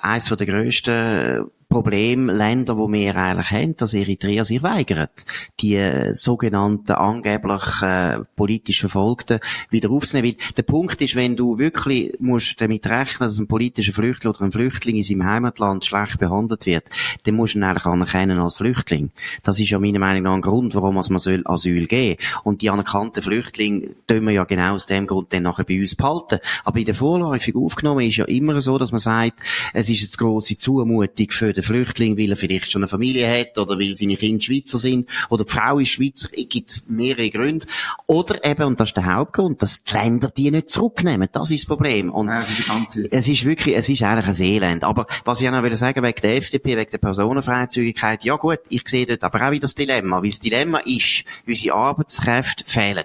eines 0.00 0.24
der 0.24 0.46
grössten 0.46 1.48
Problemländer, 1.68 2.78
wo 2.78 2.90
wir 2.90 3.14
eigentlich 3.14 3.50
haben, 3.50 3.76
dass 3.76 3.92
Eritrea 3.92 4.42
sich 4.42 4.62
weigert, 4.62 5.26
die 5.60 5.76
äh, 5.76 6.14
sogenannten 6.14 6.92
angeblich 6.92 7.82
äh, 7.82 8.20
politisch 8.36 8.80
Verfolgten 8.80 9.40
wieder 9.68 9.90
aufzunehmen. 9.90 10.28
Weil 10.28 10.54
der 10.56 10.62
Punkt 10.62 11.02
ist, 11.02 11.14
wenn 11.14 11.36
du 11.36 11.58
wirklich 11.58 12.14
musst 12.20 12.58
damit 12.58 12.86
rechnen, 12.86 13.28
dass 13.28 13.38
ein 13.38 13.48
politischer 13.48 13.92
Flüchtling 13.92 14.32
oder 14.32 14.42
ein 14.42 14.52
Flüchtling 14.52 14.96
in 14.96 15.02
seinem 15.02 15.26
Heimatland 15.26 15.84
schlecht 15.84 16.18
behandelt 16.18 16.64
wird, 16.64 16.84
dann 17.24 17.34
musst 17.34 17.54
du 17.54 17.58
ihn 17.58 17.64
eigentlich 17.64 17.84
anerkennen 17.84 18.38
als 18.38 18.54
Flüchtling. 18.54 19.10
Das 19.42 19.60
ist 19.60 19.68
ja 19.68 19.78
meiner 19.78 19.98
Meinung 19.98 20.22
nach 20.22 20.34
ein 20.34 20.40
Grund, 20.40 20.74
warum 20.74 20.94
man 20.94 21.04
soll 21.04 21.42
Asyl 21.44 21.86
geben 21.86 22.18
Und 22.44 22.62
die 22.62 22.70
anerkannten 22.70 23.22
Flüchtlinge 23.22 23.94
tun 24.06 24.24
wir 24.24 24.32
ja 24.32 24.44
genau 24.44 24.74
aus 24.74 24.86
dem 24.86 25.06
Grund 25.06 25.34
dann 25.34 25.42
nachher 25.42 25.64
bei 25.64 25.78
uns 25.78 25.94
behalten. 25.94 26.38
Aber 26.64 26.78
in 26.78 26.86
der 26.86 26.94
Vorläufig 26.94 27.54
aufgenommen 27.54 28.06
ist 28.06 28.16
ja 28.16 28.24
immer 28.24 28.58
so, 28.62 28.78
dass 28.78 28.90
man 28.90 29.00
sagt, 29.00 29.38
es 29.74 29.90
ist 29.90 30.00
jetzt 30.00 30.16
grosse 30.16 30.56
Zumutung 30.56 31.30
für 31.30 31.57
der 31.58 31.64
Flüchtling, 31.64 32.16
weil 32.16 32.30
er 32.30 32.36
vielleicht 32.36 32.70
schon 32.70 32.82
eine 32.82 32.88
Familie 32.88 33.28
hat 33.28 33.58
oder 33.58 33.78
weil 33.78 33.96
seine 33.96 34.16
Kinder 34.16 34.42
Schweizer 34.42 34.78
sind 34.78 35.08
oder 35.28 35.44
die 35.44 35.52
Frau 35.52 35.78
ist 35.78 35.90
Schweizer. 35.90 36.28
Es 36.36 36.48
gibt 36.48 36.82
mehrere 36.88 37.30
Gründe. 37.30 37.66
Oder 38.06 38.44
eben, 38.44 38.62
und 38.62 38.80
das 38.80 38.90
ist 38.90 38.96
der 38.96 39.12
Hauptgrund, 39.12 39.60
dass 39.62 39.82
die 39.82 39.92
Länder 39.92 40.30
die 40.30 40.50
nicht 40.50 40.70
zurücknehmen. 40.70 41.28
Das 41.32 41.50
ist 41.50 41.64
das 41.64 41.66
Problem. 41.66 42.10
Und 42.10 42.28
ja, 42.28 42.40
das 42.40 42.50
ist 42.50 42.68
es 43.10 43.28
ist 43.28 43.44
wirklich, 43.44 43.76
es 43.76 43.88
ist 43.88 44.02
eigentlich 44.02 44.40
ein 44.40 44.46
Elend. 44.46 44.84
Aber 44.84 45.06
was 45.24 45.40
ich 45.40 45.48
auch 45.48 45.52
noch 45.52 45.62
will 45.62 45.74
sagen, 45.74 46.02
wegen 46.02 46.20
der 46.22 46.36
FDP, 46.36 46.76
wegen 46.76 46.90
der 46.90 46.98
Personenfreizügigkeit, 46.98 48.24
ja 48.24 48.36
gut, 48.36 48.60
ich 48.68 48.88
sehe 48.88 49.06
dort 49.06 49.24
aber 49.24 49.46
auch 49.46 49.50
wieder 49.50 49.62
das 49.62 49.74
Dilemma. 49.74 50.22
Weil 50.22 50.30
das 50.30 50.40
Dilemma 50.40 50.78
ist, 50.78 51.24
unsere 51.46 51.74
Arbeitskräfte 51.74 52.64
fehlen. 52.66 53.04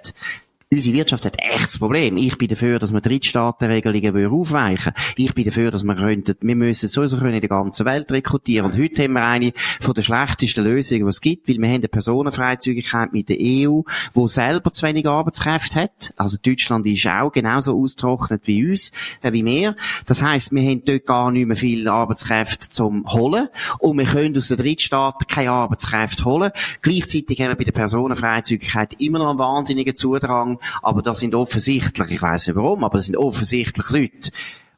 Unsere 0.74 0.96
Wirtschaft 0.96 1.24
hat 1.24 1.36
echt 1.38 1.66
das 1.66 1.78
Problem. 1.78 2.16
Ich 2.16 2.36
bin 2.36 2.48
dafür, 2.48 2.80
dass 2.80 2.92
wir 2.92 3.00
Drittstaatenregelungen 3.00 4.26
aufweichen 4.26 4.92
Ich 5.16 5.32
bin 5.32 5.44
dafür, 5.44 5.70
dass 5.70 5.84
wir 5.84 5.94
könnten, 5.94 6.34
wir 6.40 6.56
müssen 6.56 6.88
sowieso 6.88 7.16
können 7.16 7.34
in 7.34 7.40
der 7.40 7.48
ganzen 7.48 7.86
Welt 7.86 8.10
rekrutieren. 8.10 8.72
Und 8.72 8.76
heute 8.76 9.04
haben 9.04 9.12
wir 9.12 9.24
eine 9.24 9.52
von 9.80 9.94
der 9.94 10.02
schlechtesten 10.02 10.64
Lösungen, 10.64 11.04
die 11.04 11.08
es 11.08 11.20
gibt, 11.20 11.48
weil 11.48 11.58
wir 11.58 11.68
haben 11.68 11.74
eine 11.76 11.86
Personenfreizügigkeit 11.86 13.12
mit 13.12 13.28
der 13.28 13.36
EU, 13.40 13.82
wo 14.14 14.26
selber 14.26 14.72
zu 14.72 14.84
wenig 14.84 15.06
Arbeitskräfte 15.06 15.82
hat. 15.82 16.12
Also 16.16 16.38
Deutschland 16.44 16.84
ist 16.86 17.06
auch 17.06 17.30
genauso 17.30 17.80
austrocknet 17.80 18.42
wie 18.46 18.72
uns, 18.72 18.90
äh, 19.22 19.32
wie 19.32 19.44
wir. 19.44 19.76
Das 20.06 20.22
heisst, 20.22 20.50
wir 20.50 20.62
haben 20.68 20.82
dort 20.84 21.06
gar 21.06 21.30
nicht 21.30 21.46
mehr 21.46 21.56
viele 21.56 21.92
Arbeitskräfte 21.92 22.68
zum 22.70 23.06
holen. 23.12 23.46
Und 23.78 23.96
wir 23.96 24.06
können 24.06 24.36
aus 24.36 24.48
den 24.48 24.56
Drittstaaten 24.56 25.28
keine 25.28 25.52
Arbeitskräfte 25.52 26.24
holen. 26.24 26.50
Gleichzeitig 26.82 27.40
haben 27.40 27.50
wir 27.50 27.56
bei 27.56 27.64
der 27.64 27.70
Personenfreizügigkeit 27.70 29.00
immer 29.00 29.20
noch 29.20 29.30
einen 29.30 29.38
wahnsinnigen 29.38 29.94
Zudrang 29.94 30.58
aber 30.82 31.02
das 31.02 31.20
sind 31.20 31.34
offensichtlich, 31.34 32.10
ich 32.10 32.22
weiß 32.22 32.48
nicht 32.48 32.56
warum, 32.56 32.84
aber 32.84 32.98
das 32.98 33.06
sind 33.06 33.16
offensichtlich 33.16 33.90
Leute, 33.90 34.30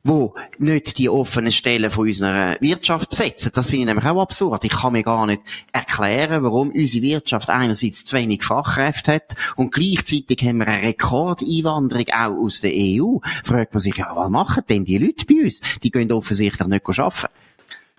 wo 0.06 0.34
nicht 0.58 0.98
die 0.98 1.08
offenen 1.08 1.50
Stellen 1.50 1.90
von 1.90 2.06
unserer 2.06 2.56
Wirtschaft 2.60 3.10
besetzen. 3.10 3.50
Das 3.54 3.68
finde 3.68 3.80
ich 3.80 3.86
nämlich 3.86 4.04
auch 4.06 4.22
absurd. 4.22 4.64
Ich 4.64 4.70
kann 4.70 4.92
mir 4.92 5.02
gar 5.02 5.26
nicht 5.26 5.42
erklären, 5.72 6.44
warum 6.44 6.70
unsere 6.70 7.02
Wirtschaft 7.02 7.50
einerseits 7.50 8.04
zu 8.04 8.16
wenig 8.16 8.44
Fachkräfte 8.44 9.14
hat 9.14 9.34
und 9.56 9.74
gleichzeitig 9.74 10.42
haben 10.44 10.58
wir 10.58 10.68
eine 10.68 10.86
Rekordeinwanderung 10.86 12.06
auch 12.10 12.44
aus 12.44 12.60
der 12.60 12.72
EU. 12.74 13.18
Fragt 13.42 13.74
man 13.74 13.80
sich, 13.80 13.96
ja, 13.96 14.14
was 14.14 14.30
machen 14.30 14.62
denn 14.68 14.84
die 14.84 14.98
Leute 14.98 15.26
bei 15.26 15.42
uns? 15.44 15.60
Die 15.82 15.90
gehen 15.90 16.12
offensichtlich 16.12 16.68
nicht 16.68 16.88
arbeiten. 16.88 17.26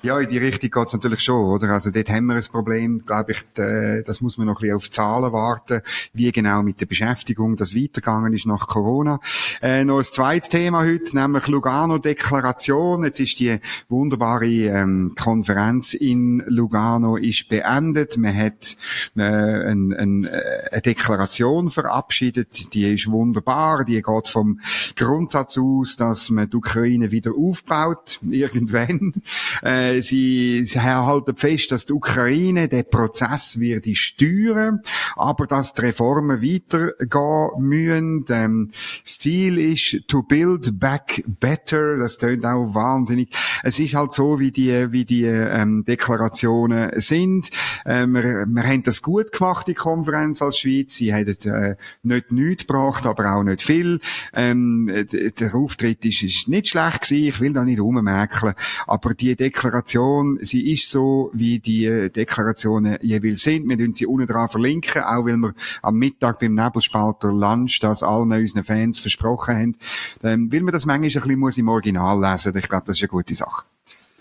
Ja, 0.04 0.20
in 0.20 0.30
die 0.30 0.38
Richtung 0.38 0.70
geht's 0.70 0.94
natürlich 0.94 1.22
schon, 1.22 1.44
oder? 1.44 1.70
Also 1.72 1.90
dort 1.90 2.08
haben 2.12 2.28
wir 2.28 2.36
ein 2.36 2.44
Problem, 2.52 3.04
glaube 3.04 3.32
ich, 3.32 3.40
das 3.56 4.22
muss 4.22 4.38
man 4.38 4.46
noch 4.46 4.58
ein 4.58 4.62
bisschen 4.62 4.76
auf 4.76 4.92
Zahlen 4.92 5.34
warten, 5.34 5.82
wie 6.14 6.32
genau 6.32 6.62
mit 6.62 6.80
der 6.80 6.86
Beschäftigung 6.86 7.56
das 7.56 7.74
weitergegangen 7.74 8.32
ist 8.32 8.46
nach 8.46 8.68
Corona. 8.68 9.20
Äh, 9.60 9.86
noch 9.86 9.98
ein 9.98 10.04
zweites 10.04 10.50
Thema 10.50 10.84
heute, 10.84 11.18
nämlich 11.18 11.48
Lugano-Deklaration. 11.48 13.06
Jetzt 13.06 13.20
ist 13.20 13.40
die 13.40 13.60
wunderbare 13.90 14.46
ähm, 14.46 15.16
Konferenz 15.20 15.96
in 15.96 16.44
Lugano 16.46 17.16
ist 17.16 17.50
beendet. 17.50 18.18
Man 18.18 18.38
hat 18.38 18.78
äh, 19.16 19.24
ein, 19.24 19.94
ein, 19.94 20.26
äh, 20.26 20.70
eine 20.74 20.82
Deklaration 20.84 21.72
verabschiedet, 21.72 22.72
die 22.76 22.94
ist 22.94 23.10
wunderbar, 23.10 23.84
die 23.84 24.04
geht 24.04 24.28
vom 24.28 24.60
Grundsatz 24.96 25.58
aus, 25.58 25.96
dass 25.96 26.30
man 26.30 26.52
die 26.52 26.58
Ukraine 26.58 27.10
wieder 27.10 27.32
aufbaut, 27.36 28.20
irgendwann. 28.30 29.24
Äh, 29.64 29.88
äh, 29.98 30.02
sie, 30.02 30.66
sie 30.66 30.82
halten 30.82 31.36
fest, 31.36 31.72
dass 31.72 31.86
die 31.86 31.94
Ukraine 31.94 32.68
den 32.68 32.86
Prozess 32.90 33.60
wird 33.60 33.88
steuern, 33.96 34.82
aber 35.16 35.48
dass 35.48 35.74
die 35.74 35.82
Reformen 35.82 36.42
weitergehen 36.42 37.60
müssen. 37.60 38.26
Ähm, 38.30 38.72
das 39.04 39.20
Ziel 39.20 39.58
ist 39.58 40.08
to 40.08 40.24
build 40.24 40.80
back 40.80 41.24
better. 41.40 41.98
Das 41.98 42.18
tönt 42.18 42.46
auch 42.46 42.74
wahnsinnig. 42.74 43.30
Es 43.64 43.80
ist 43.80 43.96
halt 43.96 44.14
so, 44.14 44.40
wie 44.40 44.52
die, 44.52 44.92
wie 44.92 45.06
die 45.06 45.26
ähm, 45.26 45.86
Deklarationen 45.86 47.00
sind. 47.00 47.50
Ähm, 47.86 48.14
wir, 48.14 48.46
wir 48.48 48.64
haben 48.64 48.84
das 48.84 49.02
gut 49.02 49.32
gemacht, 49.32 49.68
die 49.68 49.74
Konferenz 49.74 50.42
als 50.42 50.60
Schweiz. 50.60 50.96
Sie 50.96 51.14
haben 51.14 51.28
äh, 51.28 51.76
nicht 52.04 52.32
nichts 52.32 52.68
gebracht, 52.68 53.06
aber 53.06 53.36
auch 53.36 53.44
nicht 53.44 53.62
viel. 53.62 54.00
Ähm, 54.34 55.08
der 55.12 55.56
Auftritt 55.56 56.06
ist, 56.06 56.24
ist 56.24 56.48
nicht 56.48 56.70
schlecht 56.70 57.02
gewesen. 57.02 57.28
Ich 57.28 57.40
will 57.40 57.54
da 57.54 57.64
nicht 57.64 57.80
rummerkeln. 57.80 58.54
Aber 58.86 59.14
die 59.14 59.36
Deklaration 59.36 59.77
Deklaration, 59.78 60.40
sie 60.42 60.74
ist 60.74 60.90
so, 60.90 61.30
wie 61.34 61.60
die 61.60 61.86
äh, 61.86 62.10
Deklarationen 62.10 62.98
jeweils 63.02 63.42
sind. 63.42 63.70
Wir 63.70 63.78
tun 63.78 63.94
sie 63.94 64.06
unten 64.06 64.28
dran 64.28 64.50
verlinken, 64.50 65.04
auch 65.04 65.26
weil 65.26 65.38
wir 65.38 65.54
am 65.82 65.96
Mittag 65.96 66.40
beim 66.40 66.56
Nebelspalter 66.56 67.32
Lunch 67.32 67.80
das 67.82 68.04
allen 68.04 68.32
unseren 68.32 68.64
Fans 68.64 69.00
versprochen 69.00 69.56
haben. 69.56 69.76
Ähm, 70.24 70.52
weil 70.52 70.62
man 70.62 70.74
das 70.74 70.86
manchmal 70.86 71.10
ein 71.10 71.14
bisschen 71.14 71.40
muss 71.40 71.58
im 71.58 71.70
Original 71.70 72.20
lesen 72.20 72.56
Ich 72.58 72.68
glaube, 72.68 72.86
das 72.88 72.98
ist 72.98 73.04
eine 73.04 73.10
gute 73.10 73.36
Sache. 73.36 73.64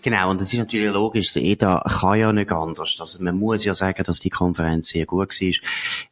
Genau, 0.07 0.31
und 0.31 0.41
es 0.41 0.53
ist 0.53 0.59
natürlich 0.61 0.93
logisch, 0.93 1.33
das 1.33 1.43
EDA 1.43 1.81
kann 1.81 2.17
ja 2.21 2.33
nicht 2.33 2.53
anders. 2.53 2.95
Also 3.01 3.21
man 3.25 3.37
muss 3.37 3.65
ja 3.65 3.75
sagen, 3.75 4.05
dass 4.05 4.21
die 4.21 4.31
Konferenz 4.31 4.91
sehr 4.91 5.05
gut 5.05 5.31
war, 5.31 5.53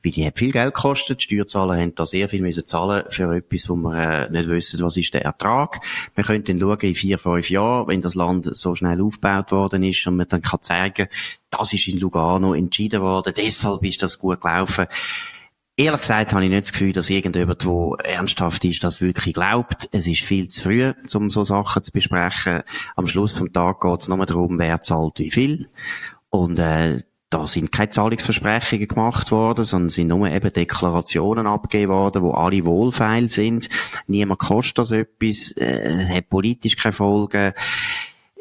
weil 0.02 0.10
die 0.10 0.26
hat 0.26 0.36
viel 0.36 0.50
Geld 0.50 0.74
gekostet. 0.74 1.20
Die 1.20 1.24
Steuerzahler 1.26 1.76
haben 1.80 1.94
da 1.94 2.04
sehr 2.04 2.28
viel 2.28 2.42
müssen 2.42 2.66
zahlen 2.66 3.04
für 3.10 3.36
etwas, 3.36 3.68
wo 3.68 3.76
wir 3.76 4.26
äh, 4.26 4.30
nicht 4.32 4.48
wissen, 4.48 4.82
was 4.82 4.96
ist 4.96 5.14
der 5.14 5.22
Ertrag. 5.22 5.80
Wir 6.16 6.24
können 6.24 6.42
dann 6.42 6.58
schauen, 6.58 6.80
in 6.80 6.96
vier, 6.96 7.20
fünf 7.20 7.48
Jahren, 7.50 7.86
wenn 7.86 8.02
das 8.02 8.16
Land 8.16 8.50
so 8.56 8.74
schnell 8.74 9.00
aufgebaut 9.00 9.52
worden 9.52 9.84
ist 9.84 10.04
und 10.08 10.16
man 10.16 10.26
dann 10.26 10.42
kann 10.42 10.60
zeigen, 10.60 11.06
das 11.50 11.72
ist 11.72 11.86
in 11.86 12.00
Lugano 12.00 12.52
entschieden 12.52 13.00
worden, 13.00 13.32
deshalb 13.36 13.84
ist 13.84 14.02
das 14.02 14.18
gut 14.18 14.40
gelaufen 14.40 14.88
Ehrlich 15.76 16.02
gesagt 16.02 16.32
habe 16.32 16.44
ich 16.44 16.50
nicht 16.50 16.66
das 16.66 16.72
Gefühl, 16.72 16.92
dass 16.92 17.10
irgendjemand, 17.10 17.64
der 17.64 18.14
ernsthaft 18.14 18.64
ist, 18.64 18.84
das 18.84 19.00
wirklich 19.00 19.34
glaubt. 19.34 19.88
Es 19.90 20.06
ist 20.06 20.20
viel 20.20 20.48
zu 20.48 20.62
früh, 20.62 20.92
um 21.14 21.30
so 21.30 21.42
Sachen 21.42 21.82
zu 21.82 21.90
besprechen. 21.90 22.62
Am 22.94 23.08
Schluss 23.08 23.32
vom 23.32 23.52
Tag 23.52 23.80
geht 23.80 24.00
es 24.02 24.08
nur 24.08 24.24
darum, 24.24 24.58
wer 24.60 24.82
zahlt 24.82 25.18
wie 25.18 25.32
viel. 25.32 25.68
Und 26.30 26.60
äh, 26.60 27.02
da 27.28 27.48
sind 27.48 27.72
keine 27.72 27.90
Zahlungsversprechungen 27.90 28.86
gemacht 28.86 29.32
worden, 29.32 29.64
sondern 29.64 29.88
sind 29.88 30.06
nur 30.06 30.28
eben 30.30 30.52
Deklarationen 30.52 31.48
abgegeben 31.48 31.90
worden, 31.90 32.22
wo 32.22 32.30
alle 32.30 32.64
wohlfeil 32.64 33.28
sind. 33.28 33.68
Niemand 34.06 34.38
kostet 34.38 34.78
das 34.78 34.92
etwas, 34.92 35.50
äh, 35.56 36.06
hat 36.08 36.28
politisch 36.28 36.76
keine 36.76 36.92
Folgen 36.92 37.52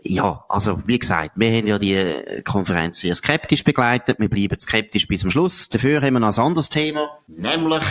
ja, 0.06 0.44
also 0.50 0.82
wie 0.86 1.00
gesagt, 1.00 1.32
wir 1.36 1.50
haben 1.50 1.68
ja 1.68 1.80
die 1.80 2.42
Konferenz 2.44 3.00
sehr 3.00 3.16
skeptisch 3.16 3.64
begleitet. 3.64 4.20
Wir 4.20 4.30
bleiben 4.30 4.60
skeptisch 4.60 5.08
bis 5.08 5.22
zum 5.22 5.32
Schluss. 5.32 5.70
Dafür 5.70 6.02
haben 6.02 6.14
wir 6.14 6.20
noch 6.20 6.38
ein 6.38 6.44
anderes 6.44 6.70
Thema, 6.70 7.10
nämlich 7.28 7.84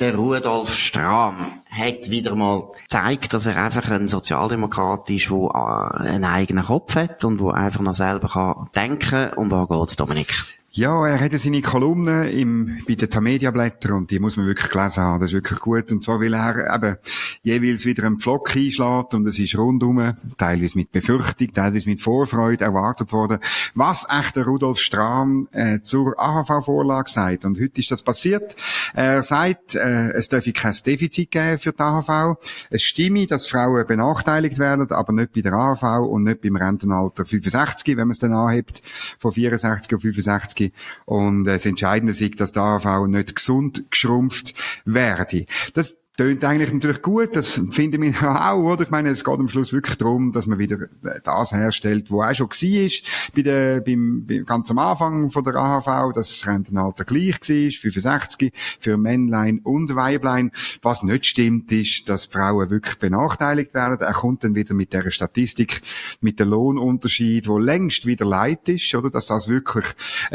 der 0.00 0.16
Rudolf 0.16 0.74
Strahm 0.74 1.34
hat 1.70 2.10
wieder 2.10 2.34
mal 2.34 2.72
gezeigt, 2.82 3.34
dass 3.34 3.46
er 3.46 3.62
einfach 3.62 3.90
ein 3.90 4.08
Sozialdemokrat 4.08 5.10
ist, 5.10 5.30
der 5.30 5.36
äh, 5.38 6.08
einen 6.08 6.24
eigenen 6.24 6.64
Kopf 6.64 6.96
hat 6.96 7.24
und 7.24 7.38
wo 7.38 7.50
einfach 7.50 7.82
noch 7.82 7.94
selber 7.94 8.68
denken 8.74 8.98
kann. 8.98 9.32
Um 9.34 9.50
was 9.50 9.68
geht's, 9.68 9.96
Dominik? 9.96 10.59
Ja, 10.72 11.04
er 11.04 11.18
hat 11.18 11.32
ja 11.32 11.38
seine 11.38 11.62
Kolumnen 11.62 12.28
im, 12.28 12.78
bei 12.86 12.94
den 12.94 13.10
Tamedia-Blättern 13.10 13.90
und 13.90 14.10
die 14.12 14.20
muss 14.20 14.36
man 14.36 14.46
wirklich 14.46 14.70
gelesen 14.70 15.02
haben. 15.02 15.18
Das 15.18 15.30
ist 15.30 15.34
wirklich 15.34 15.58
gut. 15.58 15.90
Und 15.90 16.00
zwar, 16.00 16.20
weil 16.20 16.32
er 16.32 16.72
eben 16.72 16.96
jeweils 17.42 17.86
wieder 17.86 18.04
einen 18.04 18.20
Pflock 18.20 18.54
einschlägt 18.54 19.14
und 19.14 19.26
es 19.26 19.40
ist 19.40 19.58
rundum, 19.58 20.14
teilweise 20.38 20.78
mit 20.78 20.92
Befürchtung, 20.92 21.52
teilweise 21.52 21.88
mit 21.88 22.00
Vorfreude 22.00 22.62
erwartet 22.62 23.12
worden, 23.12 23.40
was 23.74 24.06
echt 24.08 24.36
der 24.36 24.44
Rudolf 24.44 24.78
Strahm 24.78 25.48
äh, 25.50 25.80
zur 25.80 26.14
AHV-Vorlage 26.16 27.10
sagt. 27.10 27.44
Und 27.46 27.60
heute 27.60 27.80
ist 27.80 27.90
das 27.90 28.04
passiert. 28.04 28.54
Er 28.94 29.24
sagt, 29.24 29.74
äh, 29.74 30.12
es 30.12 30.28
dürfe 30.28 30.52
kein 30.52 30.76
Defizit 30.86 31.32
geben 31.32 31.58
für 31.58 31.72
die 31.72 31.80
AHV. 31.80 32.38
Es 32.70 32.84
stimme, 32.84 33.26
dass 33.26 33.48
Frauen 33.48 33.84
benachteiligt 33.88 34.60
werden, 34.60 34.88
aber 34.92 35.12
nicht 35.14 35.32
bei 35.32 35.40
der 35.40 35.52
AHV 35.52 35.82
und 36.08 36.22
nicht 36.22 36.42
beim 36.42 36.54
Rentenalter 36.54 37.26
65, 37.26 37.96
wenn 37.96 38.06
man 38.06 38.12
es 38.12 38.20
dann 38.20 38.32
anhebt, 38.32 38.82
von 39.18 39.32
64 39.32 39.96
auf 39.96 40.02
65 40.02 40.59
und 41.04 41.46
äh, 41.46 41.52
das 41.52 41.66
Entscheidende 41.66 42.12
ist, 42.12 42.40
dass 42.40 42.52
die 42.52 42.58
AHV 42.58 43.06
nicht 43.06 43.34
gesund 43.34 43.90
geschrumpft 43.90 44.54
werde. 44.84 45.46
Das 45.74 45.99
tönt 46.20 46.44
eigentlich 46.44 46.70
natürlich 46.70 47.00
gut, 47.00 47.34
das 47.34 47.58
finden 47.70 48.02
wir 48.02 48.12
auch, 48.22 48.62
oder? 48.62 48.82
Ich 48.82 48.90
meine, 48.90 49.08
es 49.08 49.24
geht 49.24 49.38
am 49.38 49.48
Schluss 49.48 49.72
wirklich 49.72 49.96
darum, 49.96 50.32
dass 50.32 50.46
man 50.46 50.58
wieder 50.58 50.88
das 51.24 51.52
herstellt, 51.52 52.10
wo 52.10 52.20
auch 52.20 52.34
schon 52.34 52.50
war, 52.50 52.90
bei 53.34 53.40
der, 53.40 53.80
beim, 53.80 54.26
beim, 54.26 54.44
ganz 54.44 54.70
am 54.70 54.78
Anfang 54.78 55.30
von 55.30 55.44
der 55.44 55.54
AHV, 55.54 56.12
dass 56.12 56.28
das 56.28 56.46
Rentenalter 56.46 57.06
gleich 57.06 57.40
war, 57.40 57.70
65, 57.70 58.52
für 58.80 58.98
Männlein 58.98 59.60
und 59.60 59.94
Weiblein. 59.96 60.50
Was 60.82 61.02
nicht 61.02 61.24
stimmt, 61.24 61.72
ist, 61.72 62.10
dass 62.10 62.26
Frauen 62.26 62.68
wirklich 62.68 62.98
benachteiligt 62.98 63.72
werden. 63.72 63.98
Er 63.98 64.12
kommt 64.12 64.44
dann 64.44 64.54
wieder 64.54 64.74
mit 64.74 64.92
der 64.92 65.10
Statistik, 65.10 65.80
mit 66.20 66.38
dem 66.38 66.50
Lohnunterschied, 66.50 67.48
wo 67.48 67.56
längst 67.56 68.04
wieder 68.04 68.26
leid 68.26 68.68
ist, 68.68 68.94
oder? 68.94 69.08
Dass 69.08 69.28
das 69.28 69.48
wirklich 69.48 69.86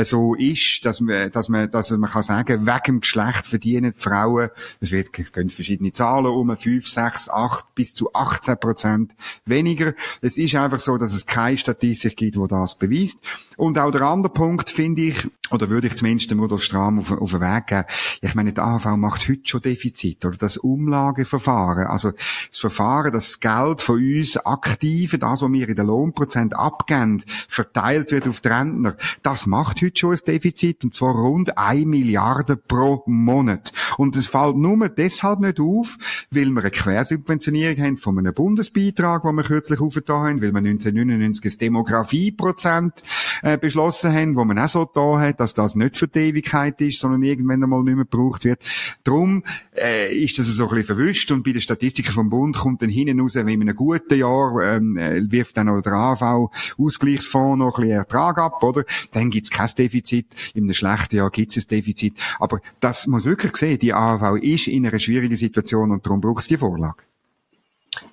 so 0.02 0.34
ist, 0.34 0.84
dass 0.84 1.00
man, 1.00 1.30
dass 1.32 1.48
man, 1.48 1.70
dass 1.70 1.92
man 1.92 2.10
kann 2.10 2.24
sagen, 2.24 2.66
wegen 2.66 3.02
Geschlecht 3.02 3.46
verdienen 3.46 3.94
die 3.96 4.02
Frauen, 4.02 4.50
es 4.80 4.92
wird, 4.92 5.10
es 5.20 5.32
gehen 5.32 5.52
verschiedene 5.52 5.75
verschiedene 5.76 5.92
Zahlen 5.92 6.28
um, 6.28 6.56
5, 6.56 6.88
6, 6.88 7.30
8 7.30 7.76
bis 7.76 7.96
zu 7.96 8.14
18 8.14 8.58
Prozent 8.58 9.16
weniger. 9.46 9.94
Es 10.22 10.38
ist 10.38 10.56
einfach 10.56 10.80
so, 10.80 10.98
dass 10.98 11.14
es 11.14 11.26
keine 11.26 11.58
Statistik 11.58 12.16
gibt, 12.16 12.36
die 12.36 12.48
das 12.48 12.76
beweist. 12.76 13.20
Und 13.58 13.78
auch 13.78 13.92
der 13.92 14.02
andere 14.02 14.34
Punkt 14.34 14.70
finde 14.70 15.04
ich, 15.04 15.28
oder 15.52 15.70
würde 15.70 15.88
ich 15.88 15.96
zumindest 15.96 16.32
dem 16.32 16.40
Rudolf 16.40 16.64
Strahm 16.64 17.00
auf, 17.00 17.12
auf 17.12 17.32
den 17.32 17.42
Weg 17.42 17.68
geben, 17.68 17.86
ich 18.22 18.36
meine, 18.36 18.54
die 18.54 18.62
AHV 18.62 18.98
macht 18.98 19.28
heute 19.30 19.42
schon 19.44 19.62
Defizit, 19.62 20.26
oder? 20.26 20.38
Das 20.38 20.58
Umlageverfahren, 20.58 21.88
also 21.88 22.12
das 22.50 22.60
Verfahren, 22.60 23.14
das 23.14 23.40
Geld 23.40 23.82
von 23.82 23.98
uns 23.98 24.38
aktive, 24.38 25.18
das, 25.18 25.42
was 25.42 25.52
wir 25.52 25.70
in 25.70 25.76
den 25.76 25.86
Lohnprozent 25.86 26.56
abgeben, 26.56 27.24
verteilt 27.48 28.12
wird 28.12 28.28
auf 28.28 28.40
die 28.40 28.48
Rentner, 28.48 28.96
das 29.22 29.46
macht 29.46 29.82
heute 29.82 30.00
schon 30.00 30.14
ein 30.14 30.20
Defizit, 30.26 30.84
und 30.84 30.94
zwar 30.94 31.14
rund 31.14 31.58
1 31.58 31.86
Milliarde 31.86 32.58
pro 32.58 33.04
Monat. 33.06 33.72
Und 33.98 34.16
es 34.16 34.28
fällt 34.28 34.58
nur 34.58 34.90
deshalb 34.90 35.40
nicht 35.40 35.60
auf, 35.60 35.98
weil 36.32 36.50
wir 36.50 36.62
eine 36.62 36.72
Quersubventionierung 36.72 37.84
haben 37.84 37.98
von 37.98 38.18
einem 38.18 38.34
Bundesbeitrag, 38.34 39.24
den 39.24 39.36
wir 39.36 39.44
kürzlich 39.44 39.80
aufgetan 39.80 40.16
haben, 40.16 40.42
weil 40.42 40.52
wir 40.52 40.58
1999 40.58 41.44
das 41.44 41.58
Demografieprozent 41.58 43.04
äh, 43.42 43.58
beschlossen 43.58 44.14
haben, 44.14 44.36
wo 44.36 44.44
man 44.44 44.60
auch 44.60 44.68
so 44.68 44.86
da 44.86 45.20
hat, 45.20 45.35
dass 45.40 45.54
das 45.54 45.76
nicht 45.76 45.98
für 45.98 46.08
die 46.08 46.20
Ewigkeit 46.20 46.80
ist, 46.82 47.00
sondern 47.00 47.24
irgendwann 47.24 47.64
einmal 47.64 47.84
nicht 47.84 47.96
mehr 47.96 48.06
gebraucht 48.06 48.46
wird. 48.46 48.62
Drum 49.04 49.44
äh, 49.76 50.16
ist 50.16 50.40
das 50.40 50.48
so 50.48 50.64
ein 50.64 50.70
bisschen 50.70 50.86
verwischt 50.86 51.32
und 51.32 51.44
bei 51.44 51.52
den 51.52 51.62
Statistiken 51.62 52.12
vom 52.12 52.30
Bund 52.30 52.58
kommt 52.58 52.82
dann 52.82 52.90
hinten 52.90 53.20
raus, 53.20 53.36
wenn 53.36 53.48
in 53.48 53.62
einem 53.62 53.76
guten 53.76 54.18
Jahr 54.18 54.76
ähm, 54.76 54.98
äh, 54.98 55.30
wirft 55.32 55.58
dann 55.58 55.70
auch 55.70 55.82
der 55.82 55.94
AV-Ausgleichsfonds 55.94 57.58
noch 57.58 57.78
ein 57.78 57.84
bisschen 57.84 57.98
Ertrag 57.98 58.38
ab, 58.38 58.64
oder? 58.64 58.84
Dann 59.12 59.30
gibt's 59.30 59.50
kein 59.50 59.70
Defizit. 59.78 60.28
In 60.54 60.64
einem 60.64 60.74
schlechten 60.74 61.18
Jahr 61.18 61.30
gibt's 61.30 61.58
ein 61.58 61.64
Defizit. 61.70 62.16
Aber 62.40 62.60
das 62.80 63.08
muss 63.08 63.26
wirklich 63.26 63.56
sehen, 63.58 63.80
die 63.80 63.94
AV 63.94 64.38
ist 64.42 64.68
in 64.68 64.86
einer 64.86 65.00
schwierigen 65.00 65.36
Situation 65.36 65.92
und 65.92 66.06
darum 66.06 66.22
braucht 66.22 66.42
es 66.42 66.48
die 66.48 66.58
Vorlage. 66.58 67.04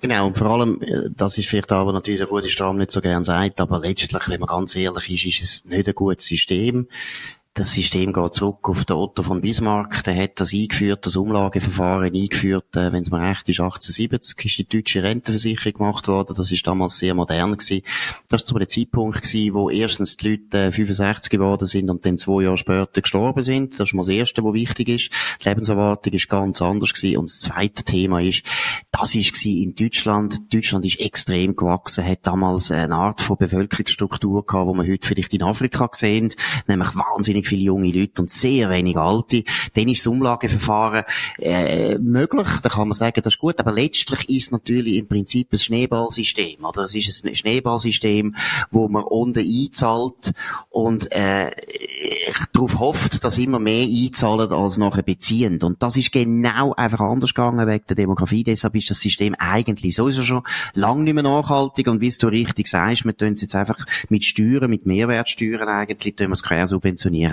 Genau, 0.01 0.27
und 0.27 0.37
vor 0.37 0.47
allem, 0.47 0.81
äh, 0.81 1.09
das 1.15 1.37
ist 1.37 1.47
vielleicht 1.49 1.71
aber 1.71 1.93
natürlich 1.93 2.19
der 2.19 2.29
Rudi 2.29 2.49
Strahm 2.49 2.77
nicht 2.77 2.91
so 2.91 3.01
gern 3.01 3.23
sagt, 3.23 3.61
aber 3.61 3.79
letztlich, 3.79 4.27
wenn 4.27 4.39
man 4.39 4.47
ganz 4.47 4.75
ehrlich 4.75 5.09
ist, 5.09 5.25
ist 5.25 5.43
es 5.43 5.65
nicht 5.65 5.87
ein 5.87 5.95
gutes 5.95 6.25
System. 6.25 6.87
Das 7.55 7.73
System 7.73 8.13
geht 8.13 8.33
zurück 8.33 8.67
auf 8.67 8.83
den 8.85 8.95
Otto 8.95 9.21
von 9.21 9.41
Bismarck. 9.41 10.03
Der 10.05 10.15
hat 10.15 10.39
das 10.39 10.53
eingeführt, 10.53 11.05
das 11.05 11.15
Umlageverfahren 11.15 12.11
eingeführt. 12.15 12.75
Äh, 12.75 12.91
Wenn 12.91 13.03
es 13.03 13.11
mir 13.11 13.21
recht 13.21 13.47
ist, 13.47 13.59
1870 13.59 14.45
ist 14.45 14.57
die 14.57 14.67
deutsche 14.67 15.03
Rentenversicherung 15.03 15.73
gemacht 15.73 16.07
worden. 16.07 16.33
Das 16.35 16.51
ist 16.51 16.65
damals 16.65 16.97
sehr 16.97 17.13
modern 17.13 17.51
gewesen. 17.51 17.83
Das 18.27 18.41
war 18.41 18.45
zu 18.45 18.55
einem 18.55 18.67
Zeitpunkt 18.67 19.21
gewesen, 19.21 19.53
wo 19.53 19.69
erstens 19.69 20.17
die 20.17 20.29
Leute 20.31 20.57
äh, 20.57 20.71
65 20.71 21.29
geworden 21.29 21.67
sind 21.67 21.91
und 21.91 22.03
dann 22.07 22.17
zwei 22.17 22.41
Jahre 22.41 22.57
später 22.57 23.01
gestorben 23.01 23.43
sind. 23.43 23.79
Das 23.79 23.89
ist 23.89 23.93
mal 23.93 24.01
das 24.01 24.09
Erste, 24.09 24.43
was 24.43 24.53
wichtig 24.53 24.89
ist. 24.89 25.11
Die 25.43 25.49
Lebenserwartung 25.49 26.11
ist 26.11 26.29
ganz 26.29 26.59
anders 26.59 26.91
gewesen. 26.91 27.17
Und 27.17 27.29
das 27.29 27.39
zweite 27.39 27.83
Thema 27.83 28.19
ist, 28.19 28.41
das 28.91 29.13
ist 29.13 29.45
in 29.45 29.75
Deutschland. 29.75 30.51
Deutschland 30.51 30.85
ist 30.85 30.99
extrem 30.99 31.55
gewachsen, 31.55 32.03
hat 32.03 32.25
damals 32.25 32.71
eine 32.71 32.95
Art 32.95 33.21
von 33.21 33.37
Bevölkerungsstruktur 33.37 34.43
gehabt, 34.43 34.65
wo 34.65 34.73
man 34.73 34.89
heute 34.89 35.07
vielleicht 35.07 35.35
in 35.35 35.43
Afrika 35.43 35.87
sehen, 35.91 36.33
nämlich 36.67 36.95
wahnsinnig 36.95 37.42
wahnsinnig 37.43 37.47
viele 37.47 37.63
junge 37.63 37.91
Leute 37.91 38.21
und 38.21 38.31
sehr 38.31 38.69
wenig 38.69 38.97
alte. 38.97 39.43
Dann 39.73 39.87
ist 39.87 40.05
das 40.05 40.07
Umlageverfahren 40.07 41.03
äh, 41.39 41.97
möglich, 41.99 42.47
da 42.61 42.69
kann 42.69 42.87
man 42.87 42.95
sagen, 42.95 43.21
das 43.23 43.33
ist 43.33 43.39
gut, 43.39 43.59
aber 43.59 43.71
letztlich 43.71 44.29
ist 44.29 44.45
es 44.45 44.51
natürlich 44.51 44.95
im 44.95 45.07
Prinzip 45.07 45.51
ein 45.51 45.59
Schneeballsystem, 45.59 46.63
oder? 46.63 46.83
Es 46.83 46.95
ist 46.95 47.25
ein 47.25 47.35
Schneeballsystem, 47.35 48.35
wo 48.71 48.87
man 48.87 49.03
unten 49.03 49.39
einzahlt 49.39 50.33
und 50.69 51.11
äh, 51.11 51.51
darauf 52.53 52.79
hofft, 52.79 53.23
dass 53.23 53.37
immer 53.37 53.59
mehr 53.59 53.85
einzahlen 53.85 54.51
als 54.51 54.77
nachher 54.77 55.03
beziehen. 55.03 55.61
Und 55.61 55.81
das 55.83 55.97
ist 55.97 56.11
genau 56.11 56.73
einfach 56.73 56.99
anders 56.99 57.33
gegangen 57.33 57.67
wegen 57.67 57.85
der 57.87 57.95
Demografie. 57.95 58.43
Deshalb 58.43 58.75
ist 58.75 58.89
das 58.89 58.99
System 58.99 59.35
eigentlich 59.37 59.95
sowieso 59.95 60.23
schon 60.23 60.43
lange 60.73 61.03
nicht 61.03 61.13
mehr 61.13 61.23
nachhaltig. 61.23 61.87
Und 61.87 62.01
wie 62.01 62.09
du 62.09 62.27
richtig 62.27 62.67
sagst, 62.67 63.05
wir 63.05 63.15
tun 63.15 63.33
es 63.33 63.41
jetzt 63.41 63.55
einfach 63.55 63.85
mit 64.09 64.23
Steuern, 64.23 64.69
mit 64.69 64.85
Mehrwertsteuern 64.85 65.67
eigentlich, 65.67 66.15
tun 66.15 66.27
wir 66.27 66.33
es 66.33 66.43
quer 66.43 66.67
subventionieren. 66.67 67.32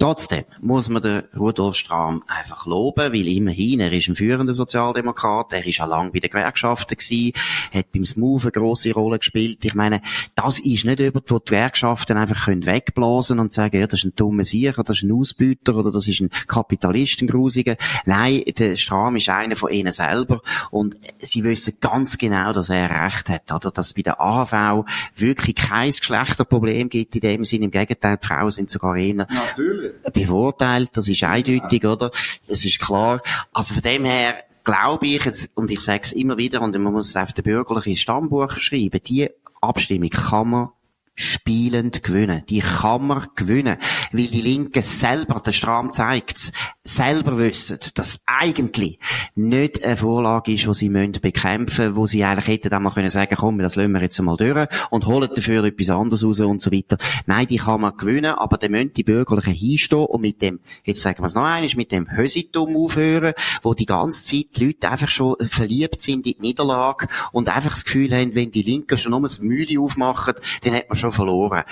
Trotzdem 0.00 0.44
muss 0.62 0.88
man 0.88 1.02
den 1.02 1.24
Rudolf 1.36 1.76
Strahm 1.76 2.22
einfach 2.26 2.64
loben, 2.64 3.12
weil 3.12 3.28
immerhin, 3.28 3.80
er 3.80 3.92
ist 3.92 4.08
ein 4.08 4.14
führender 4.14 4.54
Sozialdemokrat, 4.54 5.52
er 5.52 5.66
ist 5.66 5.78
auch 5.82 5.88
lange 5.88 6.10
bei 6.10 6.20
den 6.20 6.30
Gewerkschaften 6.30 6.96
gewesen, 6.96 7.34
hat 7.70 7.92
beim 7.92 8.06
Smooth 8.06 8.44
eine 8.44 8.52
grosse 8.52 8.94
Rolle 8.94 9.18
gespielt. 9.18 9.62
Ich 9.62 9.74
meine, 9.74 10.00
das 10.34 10.58
ist 10.58 10.86
nicht 10.86 11.00
jemand, 11.00 11.30
wo 11.30 11.38
die 11.38 11.50
Gewerkschaften 11.50 12.16
einfach 12.16 12.46
können 12.46 12.64
wegblasen 12.64 13.38
und 13.40 13.52
sagen, 13.52 13.78
ja, 13.78 13.86
das 13.86 14.00
ist 14.00 14.06
ein 14.06 14.14
dummer 14.16 14.46
Sieger, 14.46 14.82
das 14.82 14.96
ist 14.96 15.02
ein 15.02 15.12
Ausbüter 15.12 15.76
oder 15.76 15.92
das 15.92 16.08
ist 16.08 16.20
ein 16.20 16.30
Kapitalist, 16.46 17.20
ein 17.20 17.26
Grusiger. 17.26 17.76
Nein, 18.06 18.42
der 18.56 18.76
Strahm 18.76 19.16
ist 19.16 19.28
einer 19.28 19.54
von 19.54 19.70
ihnen 19.70 19.92
selber 19.92 20.40
und 20.70 20.96
sie 21.18 21.44
wissen 21.44 21.76
ganz 21.78 22.16
genau, 22.16 22.54
dass 22.54 22.70
er 22.70 22.88
recht 22.88 23.28
hat, 23.28 23.52
oder? 23.52 23.70
Dass 23.70 23.92
bei 23.92 24.00
der 24.00 24.18
AHV 24.18 24.86
wirklich 25.14 25.56
kein 25.56 25.90
Geschlechterproblem 25.90 26.88
gibt 26.88 27.14
in 27.16 27.20
dem 27.20 27.44
Sinn. 27.44 27.62
Im 27.62 27.70
Gegenteil, 27.70 28.16
die 28.16 28.26
Frauen 28.26 28.50
sind 28.50 28.70
sogar 28.70 28.96
eher 28.96 29.10
Natürlich 29.10 29.89
bevorteilt, 30.12 30.90
das 30.94 31.08
ist 31.08 31.22
eindeutig, 31.22 31.84
oder? 31.84 32.10
Das 32.46 32.64
ist 32.64 32.80
klar. 32.80 33.22
Also 33.52 33.74
von 33.74 33.82
dem 33.82 34.04
her, 34.04 34.44
glaube 34.64 35.06
ich, 35.06 35.22
und 35.54 35.70
ich 35.70 35.80
sage 35.80 36.02
es 36.02 36.12
immer 36.12 36.36
wieder, 36.38 36.62
und 36.62 36.78
man 36.78 36.92
muss 36.92 37.10
es 37.10 37.16
auf 37.16 37.32
den 37.32 37.44
bürgerlichen 37.44 37.96
Stammbuch 37.96 38.58
schreiben, 38.58 39.00
die 39.04 39.28
Abstimmung 39.60 40.10
kann 40.10 40.48
man 40.48 40.68
spielend 41.14 42.02
gewinnen. 42.02 42.44
Die 42.48 42.60
kann 42.60 43.06
man 43.06 43.28
gewinnen. 43.34 43.76
Weil 44.12 44.26
die 44.26 44.40
Linken 44.40 44.82
selber, 44.82 45.40
der 45.44 45.52
Stram 45.52 45.92
zeigt's, 45.92 46.52
selber 46.82 47.38
wissen, 47.38 47.78
dass 47.94 48.20
eigentlich 48.26 48.98
nicht 49.34 49.84
eine 49.84 49.96
Vorlage 49.96 50.52
ist, 50.52 50.66
die 50.66 50.74
sie 50.74 50.88
müssen 50.88 51.20
bekämpfen 51.20 51.96
wo 51.96 52.06
sie 52.06 52.24
eigentlich 52.24 52.48
hätten 52.48 52.72
einmal 52.72 52.92
können 52.92 53.10
sagen, 53.10 53.36
komm, 53.38 53.58
das 53.58 53.76
lassen 53.76 53.92
wir 53.92 54.02
jetzt 54.02 54.18
einmal 54.18 54.36
durch 54.36 54.66
und 54.90 55.06
holen 55.06 55.28
dafür 55.34 55.64
etwas 55.64 55.90
anderes 55.90 56.24
raus 56.24 56.40
und 56.40 56.62
so 56.62 56.72
weiter. 56.72 56.96
Nein, 57.26 57.46
die 57.46 57.58
kann 57.58 57.80
man 57.80 57.96
gewinnen, 57.96 58.34
aber 58.34 58.56
dann 58.56 58.72
müssen 58.72 58.92
die 58.94 59.04
Bürgerlichen 59.04 59.52
hinstehen 59.52 60.06
und 60.06 60.20
mit 60.22 60.42
dem, 60.42 60.60
jetzt 60.84 61.02
sagen 61.02 61.22
wir 61.22 61.26
es 61.26 61.34
noch 61.34 61.44
einmal, 61.44 61.70
mit 61.76 61.92
dem 61.92 62.10
Hösitum 62.10 62.76
aufhören, 62.76 63.34
wo 63.62 63.74
die 63.74 63.86
ganze 63.86 64.22
Zeit 64.24 64.56
die 64.56 64.66
Leute 64.66 64.90
einfach 64.90 65.08
schon 65.08 65.36
verliebt 65.40 66.00
sind 66.00 66.26
in 66.26 66.34
die 66.34 66.36
Niederlage 66.40 67.08
und 67.32 67.48
einfach 67.48 67.70
das 67.70 67.84
Gefühl 67.84 68.14
haben, 68.14 68.34
wenn 68.34 68.50
die 68.50 68.62
Linken 68.62 68.98
schon 68.98 69.12
nur 69.12 69.22
das 69.22 69.40
Mühle 69.40 69.80
aufmachen, 69.80 70.34
dann 70.62 70.74
hat 70.74 70.88
man 70.88 70.98
schon 71.00 71.12
verloren. 71.12 71.64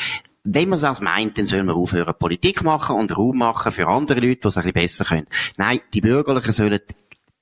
Wenn 0.44 0.68
man 0.68 0.76
es 0.76 0.84
als 0.84 1.00
meint, 1.00 1.36
dann 1.36 1.44
soll 1.44 1.62
man 1.62 1.76
aufhören, 1.76 2.14
Politik 2.18 2.64
machen 2.64 2.96
und 2.96 3.16
Raum 3.16 3.38
machen 3.38 3.70
für 3.70 3.86
andere 3.86 4.20
Leute, 4.20 4.36
die 4.36 4.48
es 4.48 4.56
ein 4.56 4.62
bisschen 4.62 4.72
besser 4.72 5.04
können. 5.04 5.26
Nein, 5.56 5.80
die 5.92 6.00
Bürgerlichen 6.00 6.52
sollen 6.52 6.80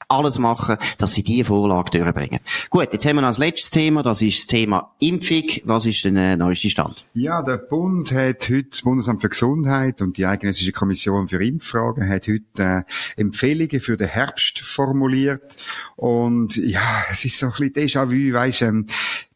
alles 0.09 0.39
machen, 0.39 0.77
dass 0.99 1.15
sie 1.15 1.23
diese 1.23 1.47
Vorlage 1.47 1.99
durchbringen. 1.99 2.41
Gut, 2.71 2.93
jetzt 2.93 3.05
haben 3.07 3.17
wir 3.17 3.23
noch 3.23 3.29
das 3.29 3.39
letzte 3.39 3.71
Thema, 3.79 4.03
das 4.03 4.23
ist 4.23 4.39
das 4.39 4.47
Thema 4.47 4.95
Impfung. 5.01 5.45
Was 5.65 5.87
ist 5.87 6.05
der 6.05 6.15
äh, 6.15 6.37
neueste 6.37 6.71
Stand? 6.71 7.05
Ja, 7.15 7.43
der 7.43 7.57
Bund 7.57 8.13
hat 8.13 8.49
heute, 8.49 8.65
das 8.65 8.83
Bundesamt 8.83 9.23
für 9.23 9.29
Gesundheit 9.29 10.01
und 10.03 10.17
die 10.17 10.27
Eidgenössische 10.27 10.73
Kommission 10.73 11.29
für 11.29 11.45
Impffragen 11.45 12.09
hat 12.09 12.29
heute 12.29 12.87
äh, 13.17 13.21
Empfehlungen 13.21 13.81
für 13.81 13.97
den 13.97 14.09
Herbst 14.09 14.61
formuliert. 14.61 15.57
Und 15.97 16.57
ja, 16.57 17.05
es 17.11 17.25
ist 17.25 17.39
so 17.39 17.47
ein 17.47 17.53
bisschen 17.53 18.07
Déjà-vu, 18.07 18.33
weisst, 18.33 18.63
ähm, 18.63 18.87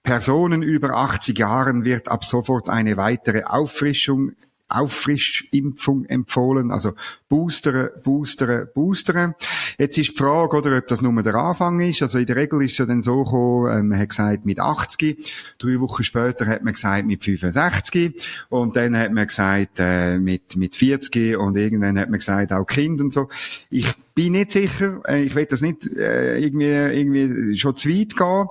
Personen 0.03 0.63
über 0.63 0.97
80 0.97 1.39
Jahren 1.39 1.85
wird 1.85 2.09
ab 2.09 2.25
sofort 2.25 2.69
eine 2.69 2.97
weitere 2.97 3.45
Auffrischung 3.45 4.33
Auffrischimpfung 4.71 6.05
empfohlen, 6.07 6.71
also 6.71 6.93
boosteren, 7.29 7.91
boosteren, 8.03 8.69
boosteren. 8.75 9.35
Jetzt 9.79 9.99
ist 9.99 10.11
die 10.11 10.17
Frage, 10.17 10.57
oder, 10.57 10.79
ob 10.79 10.87
das 10.89 11.03
nur 11.03 11.23
der 11.23 11.35
Anfang 11.35 11.81
ist. 11.81 12.03
Also 12.03 12.19
in 12.19 12.27
der 12.27 12.37
Regel 12.37 12.63
ist 12.63 12.73
es 12.73 12.79
ja 12.79 12.87
dann 12.87 13.03
so 13.03 13.25
gekommen, 13.25 13.79
ähm, 13.79 13.89
man 13.89 13.99
hat 13.99 14.09
gesagt 14.11 14.47
mit 14.47 14.59
80, 14.59 15.33
drei 15.59 15.81
Wochen 15.81 16.03
später 16.03 16.47
hat 16.47 16.65
man 16.65 16.75
gesagt 16.75 17.07
mit 17.07 17.25
65 17.25 18.23
und 18.49 18.77
dann 18.77 18.97
hat 18.97 19.13
man 19.13 19.27
gesagt 19.27 19.79
äh, 19.79 20.19
mit, 20.19 20.57
mit 20.57 20.75
40 20.75 21.37
und 21.37 21.57
irgendwann 21.57 21.99
hat 21.99 22.11
man 22.11 22.19
gesagt 22.19 22.53
auch 22.53 22.65
Kind 22.65 23.01
und 23.01 23.13
so. 23.13 23.29
Ich 23.71 23.93
bin 24.15 24.33
nicht 24.33 24.53
sicher, 24.53 25.01
äh, 25.07 25.23
ich 25.23 25.35
will 25.35 25.47
das 25.47 25.61
nicht 25.61 25.87
äh, 25.87 26.39
irgendwie, 26.39 26.67
irgendwie 26.67 27.57
schon 27.57 27.77
zu 27.77 27.89
weit 27.89 28.17
gehen, 28.17 28.49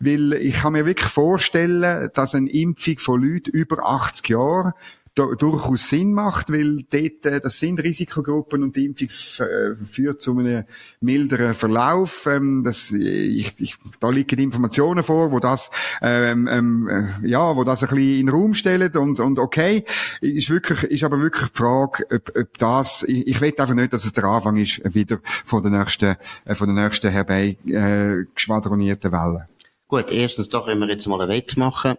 weil 0.00 0.32
ich 0.34 0.54
kann 0.54 0.72
mir 0.72 0.86
wirklich 0.86 1.10
vorstellen, 1.10 2.08
dass 2.14 2.34
eine 2.34 2.50
Impfung 2.50 2.98
von 2.98 3.22
Leuten 3.22 3.50
über 3.50 3.84
80 3.84 4.28
Jahren 4.30 4.72
durchaus 5.14 5.90
Sinn 5.90 6.14
macht, 6.14 6.50
weil 6.50 6.84
dort, 6.90 7.26
äh, 7.26 7.40
das 7.40 7.58
sind 7.58 7.82
Risikogruppen 7.82 8.62
und 8.62 8.76
die 8.76 8.86
Impfung 8.86 9.08
äh, 9.08 9.74
führt 9.84 10.22
zu 10.22 10.38
einem 10.38 10.64
milderen 11.00 11.54
Verlauf. 11.54 12.26
Ähm, 12.26 12.62
das, 12.64 12.90
ich, 12.92 13.54
ich, 13.58 13.76
da 14.00 14.08
liegen 14.08 14.38
Informationen 14.38 15.04
vor, 15.04 15.30
wo 15.30 15.38
das, 15.38 15.70
ähm, 16.00 16.48
ähm, 16.48 16.88
äh, 16.88 17.28
ja, 17.28 17.54
wo 17.54 17.64
das 17.64 17.82
ein 17.82 17.90
bisschen 17.90 18.20
in 18.20 18.26
den 18.26 18.28
Raum 18.30 18.54
stellen 18.54 18.96
und, 18.96 19.20
und 19.20 19.38
okay, 19.38 19.84
ist 20.22 20.48
wirklich, 20.48 20.84
ist 20.84 21.04
aber 21.04 21.20
wirklich 21.20 21.50
die 21.50 21.58
Frage, 21.58 22.06
ob, 22.10 22.32
ob 22.36 22.58
das, 22.58 23.02
ich, 23.02 23.26
ich 23.26 23.40
will 23.40 23.54
einfach 23.58 23.74
nicht, 23.74 23.92
dass 23.92 24.04
es 24.04 24.14
der 24.14 24.24
Anfang 24.24 24.56
ist, 24.56 24.80
wieder 24.94 25.18
von 25.44 25.62
der 25.62 25.72
nächsten, 25.72 26.16
äh, 26.46 26.54
von 26.54 26.74
der 26.74 26.84
nächsten 26.84 27.10
herbei, 27.10 27.56
äh, 27.66 28.24
geschwadronierten 28.34 29.12
Welle. 29.12 29.48
Gut, 29.88 30.10
erstens, 30.10 30.48
da 30.48 30.60
können 30.60 30.80
wir 30.80 30.88
jetzt 30.88 31.06
mal 31.06 31.20
eine 31.20 31.30
Wette 31.30 31.58
machen. 31.58 31.96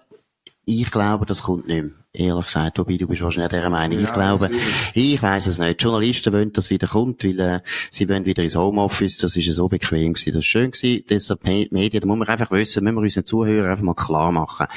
Ich 0.65 0.89
glaube, 0.89 1.27
das 1.27 1.43
kommt 1.43 1.67
nicht 1.67 1.83
mehr 1.83 2.02
ehrlich 2.15 2.45
gesagt, 2.45 2.77
wobei 2.77 2.97
du 2.97 3.07
bist 3.07 3.23
wahrscheinlich 3.23 3.49
dieser 3.49 3.69
Meinung. 3.71 3.99
Ja, 3.99 4.05
ich 4.05 4.13
glaube, 4.13 4.51
ich 4.93 5.21
weiß 5.21 5.47
es 5.47 5.57
nicht. 5.57 5.79
Die 5.79 5.83
Journalisten 5.83 6.31
wollen, 6.31 6.53
dass 6.53 6.65
es 6.65 6.69
wieder 6.69 6.87
kommt, 6.87 7.23
weil 7.23 7.39
äh, 7.39 7.59
sie 7.89 8.07
wollen 8.07 8.25
wieder 8.25 8.43
ins 8.43 8.55
Homeoffice. 8.55 9.17
Das 9.17 9.35
ist 9.35 9.45
ja 9.45 9.53
so 9.53 9.67
bequem 9.67 10.13
gewesen. 10.13 10.33
Das 10.33 10.43
ist 10.43 10.45
schön 10.45 10.69
gewesen. 10.69 11.03
Deshalb 11.09 11.43
Medien, 11.43 12.01
da 12.01 12.07
muss 12.07 12.17
man 12.19 12.27
einfach 12.27 12.51
wissen, 12.51 12.83
müssen 12.83 12.95
wir 12.97 13.01
unseren 13.01 13.25
Zuhörern 13.25 13.71
einfach 13.71 13.83
mal 13.83 13.95
klar 13.95 14.31
machen. 14.31 14.67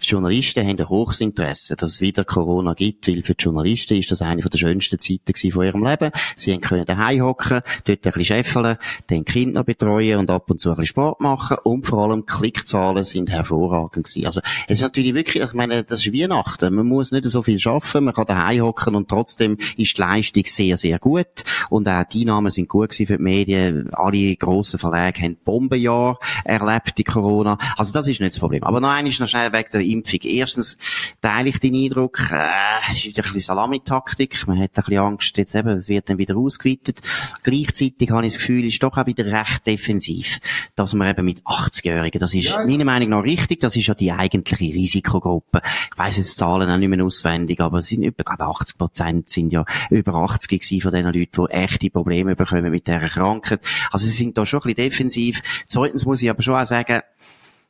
Die 0.00 0.06
Journalisten 0.06 0.64
haben 0.64 0.78
ein 0.78 0.88
hohes 0.88 1.20
Interesse, 1.20 1.74
dass 1.74 1.90
es 1.90 2.00
wieder 2.00 2.24
Corona 2.24 2.74
gibt, 2.74 3.08
weil 3.08 3.24
für 3.24 3.34
die 3.34 3.42
Journalisten 3.42 3.96
ist 3.96 4.12
das 4.12 4.22
eine 4.22 4.42
der 4.42 4.58
schönsten 4.58 5.00
Zeiten 5.00 5.50
von 5.50 5.66
ihrem 5.66 5.84
Leben. 5.84 6.12
Sie 6.36 6.56
können 6.58 6.84
daheim 6.84 7.22
hocken, 7.22 7.62
dort 7.84 7.88
ein 7.88 8.12
bisschen 8.12 8.24
scheffeln, 8.24 8.76
den 9.10 9.24
Kinder 9.24 9.64
betreuen 9.64 10.20
und 10.20 10.30
ab 10.30 10.48
und 10.50 10.60
zu 10.60 10.70
ein 10.70 10.76
bisschen 10.76 10.86
Sport 10.86 11.20
machen 11.20 11.56
und 11.64 11.84
vor 11.84 12.04
allem 12.04 12.26
Klickzahlen 12.26 13.04
sind 13.04 13.30
hervorragend 13.30 14.06
gewesen. 14.06 14.26
Also, 14.26 14.40
es 14.68 14.78
ist 14.78 14.82
natürlich 14.82 15.14
wirklich, 15.14 15.42
ich 15.42 15.52
meine, 15.52 15.82
das 15.82 16.06
ist 16.06 16.12
Weihnachten 16.12 16.75
man 16.76 16.86
muss 16.86 17.12
nicht 17.12 17.24
so 17.26 17.42
viel 17.42 17.58
schaffen, 17.58 18.04
man 18.04 18.14
kann 18.14 18.26
daheim 18.26 18.62
hocken 18.62 18.94
und 18.94 19.08
trotzdem 19.08 19.56
ist 19.76 19.98
die 19.98 20.00
Leistung 20.00 20.44
sehr, 20.46 20.76
sehr 20.78 20.98
gut. 20.98 21.44
Und 21.70 21.88
auch 21.88 22.04
die 22.04 22.22
Einnahmen 22.22 22.50
sind 22.50 22.68
gut 22.68 22.90
gewesen 22.90 23.06
für 23.06 23.16
die 23.16 23.22
Medien. 23.22 23.90
Alle 23.92 24.36
grossen 24.36 24.78
Verlage 24.78 25.22
haben 25.22 25.36
Bombenjahr 25.44 26.18
erlebt, 26.44 26.98
die 26.98 27.04
Corona. 27.04 27.58
Also 27.76 27.92
das 27.92 28.06
ist 28.06 28.20
nicht 28.20 28.32
das 28.32 28.38
Problem. 28.38 28.62
Aber 28.62 28.80
noch 28.80 28.90
eines 28.90 29.18
noch 29.18 29.28
schnell 29.28 29.52
wegen 29.52 29.70
der 29.72 29.80
Impfung. 29.80 30.20
Erstens 30.22 30.78
teile 31.20 31.48
ich 31.48 31.58
den 31.58 31.74
Eindruck, 31.74 32.30
äh, 32.30 32.48
es 32.88 33.04
ist 33.04 33.06
ein 33.06 33.22
bisschen 33.22 33.40
Salamitaktik. 33.40 34.46
Man 34.46 34.58
hat 34.58 34.70
ein 34.74 34.84
bisschen 34.84 34.98
Angst, 34.98 35.36
jetzt 35.36 35.54
eben, 35.54 35.68
es 35.68 35.88
wird 35.88 36.08
dann 36.08 36.18
wieder 36.18 36.36
ausgeweitet. 36.36 37.00
Gleichzeitig 37.42 38.10
habe 38.10 38.26
ich 38.26 38.34
das 38.34 38.38
Gefühl, 38.40 38.64
ist 38.64 38.82
doch 38.82 38.96
auch 38.96 39.06
wieder 39.06 39.26
recht 39.26 39.66
defensiv, 39.66 40.38
dass 40.74 40.94
man 40.94 41.10
eben 41.10 41.24
mit 41.24 41.42
80-Jährigen, 41.42 42.20
das 42.20 42.34
ist 42.34 42.50
ja. 42.50 42.64
meiner 42.64 42.84
Meinung 42.84 43.10
nach 43.10 43.22
richtig, 43.24 43.60
das 43.60 43.76
ist 43.76 43.86
ja 43.86 43.94
die 43.94 44.12
eigentliche 44.12 44.74
Risikogruppe. 44.74 45.62
Ich 45.92 45.98
weiss 45.98 46.16
jetzt 46.16 46.36
Zahlen 46.36 46.65
auch 46.70 46.78
nicht 46.78 46.88
mehr 46.88 47.04
auswendig, 47.04 47.60
aber 47.60 47.82
sind 47.82 48.02
über, 48.02 48.24
glaube 48.24 48.44
80 48.44 48.78
Prozent 48.78 49.30
sind 49.30 49.52
ja 49.52 49.64
über 49.90 50.14
80 50.14 50.60
gewesen 50.60 50.80
von 50.80 50.92
den 50.92 51.04
Leuten, 51.04 51.46
die 51.46 51.52
echte 51.52 51.90
Probleme 51.90 52.36
bekommen 52.36 52.70
mit 52.70 52.86
dieser 52.86 53.08
Krankheit. 53.08 53.60
Also 53.90 54.06
sie 54.06 54.12
sind 54.12 54.38
da 54.38 54.46
schon 54.46 54.60
ein 54.60 54.74
bisschen 54.74 54.76
defensiv. 54.76 55.64
Zweitens 55.66 56.04
muss 56.04 56.22
ich 56.22 56.30
aber 56.30 56.42
schon 56.42 56.54
auch 56.54 56.66
sagen, 56.66 57.02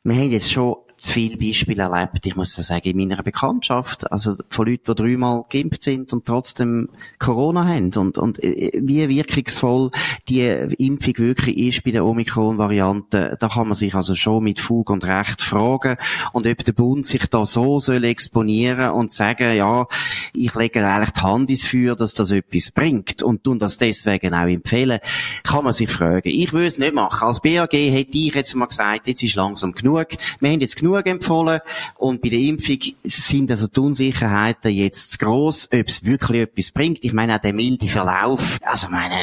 wir 0.03 0.15
haben 0.15 0.31
jetzt 0.31 0.51
schon 0.51 0.77
zu 0.97 1.11
viele 1.11 1.37
Beispiele 1.37 1.83
erlebt, 1.83 2.25
ich 2.25 2.35
muss 2.35 2.53
sagen, 2.53 2.89
in 2.89 2.97
meiner 2.97 3.21
Bekanntschaft, 3.21 4.11
also 4.11 4.35
von 4.49 4.67
Leuten, 4.67 4.83
die 4.87 4.95
dreimal 4.95 5.45
geimpft 5.49 5.83
sind 5.83 6.11
und 6.11 6.25
trotzdem 6.25 6.89
Corona 7.19 7.65
haben. 7.65 7.91
Und, 7.95 8.17
und 8.17 8.43
äh, 8.43 8.71
wie 8.81 9.07
wirkungsvoll 9.07 9.91
die 10.27 10.41
Impfung 10.79 11.17
wirklich 11.19 11.57
ist 11.57 11.83
bei 11.83 11.91
der 11.91 12.03
Omikron-Variante, 12.03 13.37
da 13.39 13.47
kann 13.47 13.67
man 13.67 13.75
sich 13.75 13.93
also 13.93 14.15
schon 14.15 14.43
mit 14.43 14.59
Fug 14.59 14.89
und 14.89 15.05
Recht 15.05 15.43
fragen. 15.43 15.97
Und 16.33 16.47
ob 16.47 16.65
der 16.65 16.73
Bund 16.73 17.05
sich 17.05 17.27
da 17.27 17.45
so 17.45 17.79
soll 17.79 18.03
exponieren 18.03 18.91
und 18.91 19.11
sagen, 19.11 19.55
ja, 19.55 19.85
ich 20.33 20.55
lege 20.55 20.85
eigentlich 20.85 21.11
die 21.11 21.21
Hand 21.21 21.49
ins 21.51 21.65
Feuer, 21.65 21.95
dass 21.95 22.15
das 22.15 22.31
etwas 22.31 22.71
bringt 22.71 23.21
und 23.21 23.43
tun 23.43 23.59
das 23.59 23.77
deswegen 23.77 24.33
auch 24.33 24.47
empfehlen, 24.47 24.99
kann 25.43 25.63
man 25.63 25.73
sich 25.73 25.89
fragen. 25.89 26.29
Ich 26.29 26.53
würde 26.53 26.67
es 26.67 26.79
nicht 26.79 26.93
machen. 26.93 27.27
Als 27.27 27.39
BAG 27.39 27.71
hätte 27.71 28.17
ich 28.17 28.33
jetzt 28.33 28.55
mal 28.55 28.65
gesagt, 28.65 29.07
jetzt 29.07 29.21
ist 29.21 29.35
langsam 29.35 29.73
genug. 29.73 30.07
Wir 30.39 30.51
haben 30.51 30.61
jetzt 30.61 30.75
genug 30.75 30.86
empfohlen 30.95 31.59
und 31.95 32.21
bei 32.21 32.29
der 32.29 32.39
Impfung 32.39 32.79
sind 33.03 33.51
also 33.51 33.67
die 33.67 33.79
Unsicherheiten 33.79 34.71
jetzt 34.71 35.11
zu 35.11 35.17
gross, 35.17 35.67
ob 35.71 35.87
es 35.87 36.05
wirklich 36.05 36.41
etwas 36.41 36.71
bringt. 36.71 37.03
Ich 37.03 37.13
meine 37.13 37.35
auch 37.35 37.41
der 37.41 37.53
milde 37.53 37.87
Verlauf. 37.87 38.59
Also 38.63 38.87
meine, 38.89 39.15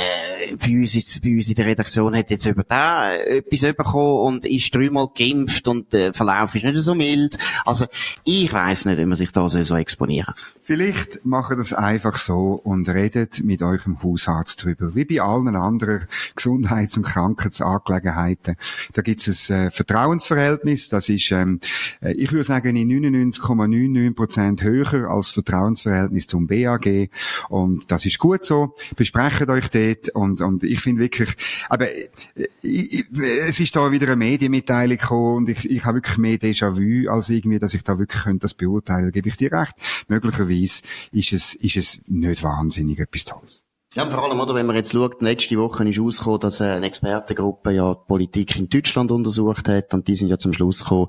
bei 0.59 0.73
uns, 0.73 0.95
jetzt, 0.95 1.23
bei 1.23 1.31
uns 1.31 1.49
in 1.49 1.55
der 1.55 1.67
Redaktion 1.67 2.17
hat 2.17 2.31
jetzt 2.31 2.47
über 2.47 2.65
da 2.65 3.13
etwas 3.13 3.75
bekommen 3.75 4.35
und 4.35 4.45
ist 4.45 4.75
dreimal 4.75 5.09
geimpft 5.17 5.67
und 5.69 5.93
der 5.93 6.15
Verlauf 6.15 6.55
ist 6.55 6.65
nicht 6.65 6.81
so 6.81 6.95
mild. 6.95 7.39
Also 7.65 7.87
ich 8.25 8.53
weiß 8.53 8.87
nicht, 8.87 8.99
ob 8.99 9.07
man 9.07 9.17
sich 9.17 9.31
da 9.33 9.49
so 9.49 9.77
exponieren 9.77 10.35
Vielleicht 10.63 11.27
machen 11.27 11.59
das 11.59 11.75
einfach 11.75 12.17
so 12.17 12.61
und 12.65 12.89
redet 12.89 13.45
mit 13.45 13.61
eurem 13.61 14.03
Hausarzt 14.03 14.65
drüber. 14.65 14.95
Wie 14.95 15.05
bei 15.05 15.21
allen 15.21 15.55
anderen 15.57 16.07
Gesundheits- 16.35 16.97
und 16.97 17.03
Krankheitsangelegenheiten. 17.03 18.57
Da 18.95 19.03
gibt 19.03 19.27
es 19.29 19.51
ein 19.51 19.67
äh, 19.67 19.71
Vertrauensverhältnis. 19.71 20.89
Das 20.89 21.11
ist, 21.11 21.31
ähm, 21.33 21.61
äh, 22.01 22.13
ich 22.13 22.33
würde 22.33 22.45
sagen, 22.45 22.77
in 22.77 22.89
99,99 22.89 24.15
Prozent 24.15 24.63
höher 24.63 25.11
als 25.11 25.31
Vertrauensverhältnis 25.31 26.27
zum 26.27 26.47
BAG. 26.47 27.11
Und 27.51 27.91
das 27.91 28.07
ist 28.07 28.19
gut 28.19 28.43
so. 28.45 28.75
Besprecht 28.97 29.49
euch 29.49 29.69
dort 29.69 30.09
und, 30.11 30.34
und 30.41 30.65
ich 30.65 30.81
finde 30.81 31.03
wirklich, 31.03 31.35
aber 31.69 31.91
äh, 31.91 32.09
ich, 32.63 33.07
es 33.47 33.61
ist 33.61 33.77
da 33.77 33.91
wieder 33.91 34.07
eine 34.07 34.17
Medienmitteilung 34.17 34.99
gekommen 34.99 35.37
und 35.37 35.49
ich, 35.49 35.71
ich 35.71 35.85
habe 35.85 35.99
wirklich 35.99 36.19
mehr 36.19 36.39
Déjà-vu 36.39 37.11
als 37.11 37.29
irgendwie, 37.29 37.59
dass 37.59 37.75
ich 37.75 37.83
da 37.83 37.99
wirklich 37.99 38.23
könnte 38.23 38.41
das 38.41 38.55
beurteilen. 38.55 39.07
Da 39.07 39.11
gebe 39.11 39.29
ich 39.29 39.37
dir 39.37 39.53
recht. 39.53 39.75
Möglicherweise 40.09 40.83
ist 41.13 41.33
es, 41.33 41.55
ist 41.55 41.77
es 41.77 42.01
nicht 42.07 42.43
wahnsinnig 42.43 42.99
etwas 42.99 43.25
Tolles. 43.25 43.64
Ja, 43.97 44.07
vor 44.07 44.25
allem, 44.25 44.41
oder, 44.41 44.57
wenn 44.57 44.67
man 44.67 44.75
jetzt 44.75 44.91
schaut, 44.91 45.23
letzte 45.23 45.57
Woche 45.57 45.89
ist 45.89 46.01
rausgekommen, 46.01 46.41
dass 46.41 46.61
eine 46.61 46.85
Expertengruppe 46.85 47.71
ja 47.71 47.95
die 47.95 48.01
Politik 48.09 48.57
in 48.57 48.69
Deutschland 48.69 49.13
untersucht 49.13 49.69
hat 49.69 49.95
und 49.95 50.09
die 50.09 50.17
sind 50.17 50.31
ja 50.31 50.37
zum 50.37 50.53
Schluss 50.53 50.81
gekommen, 50.81 51.07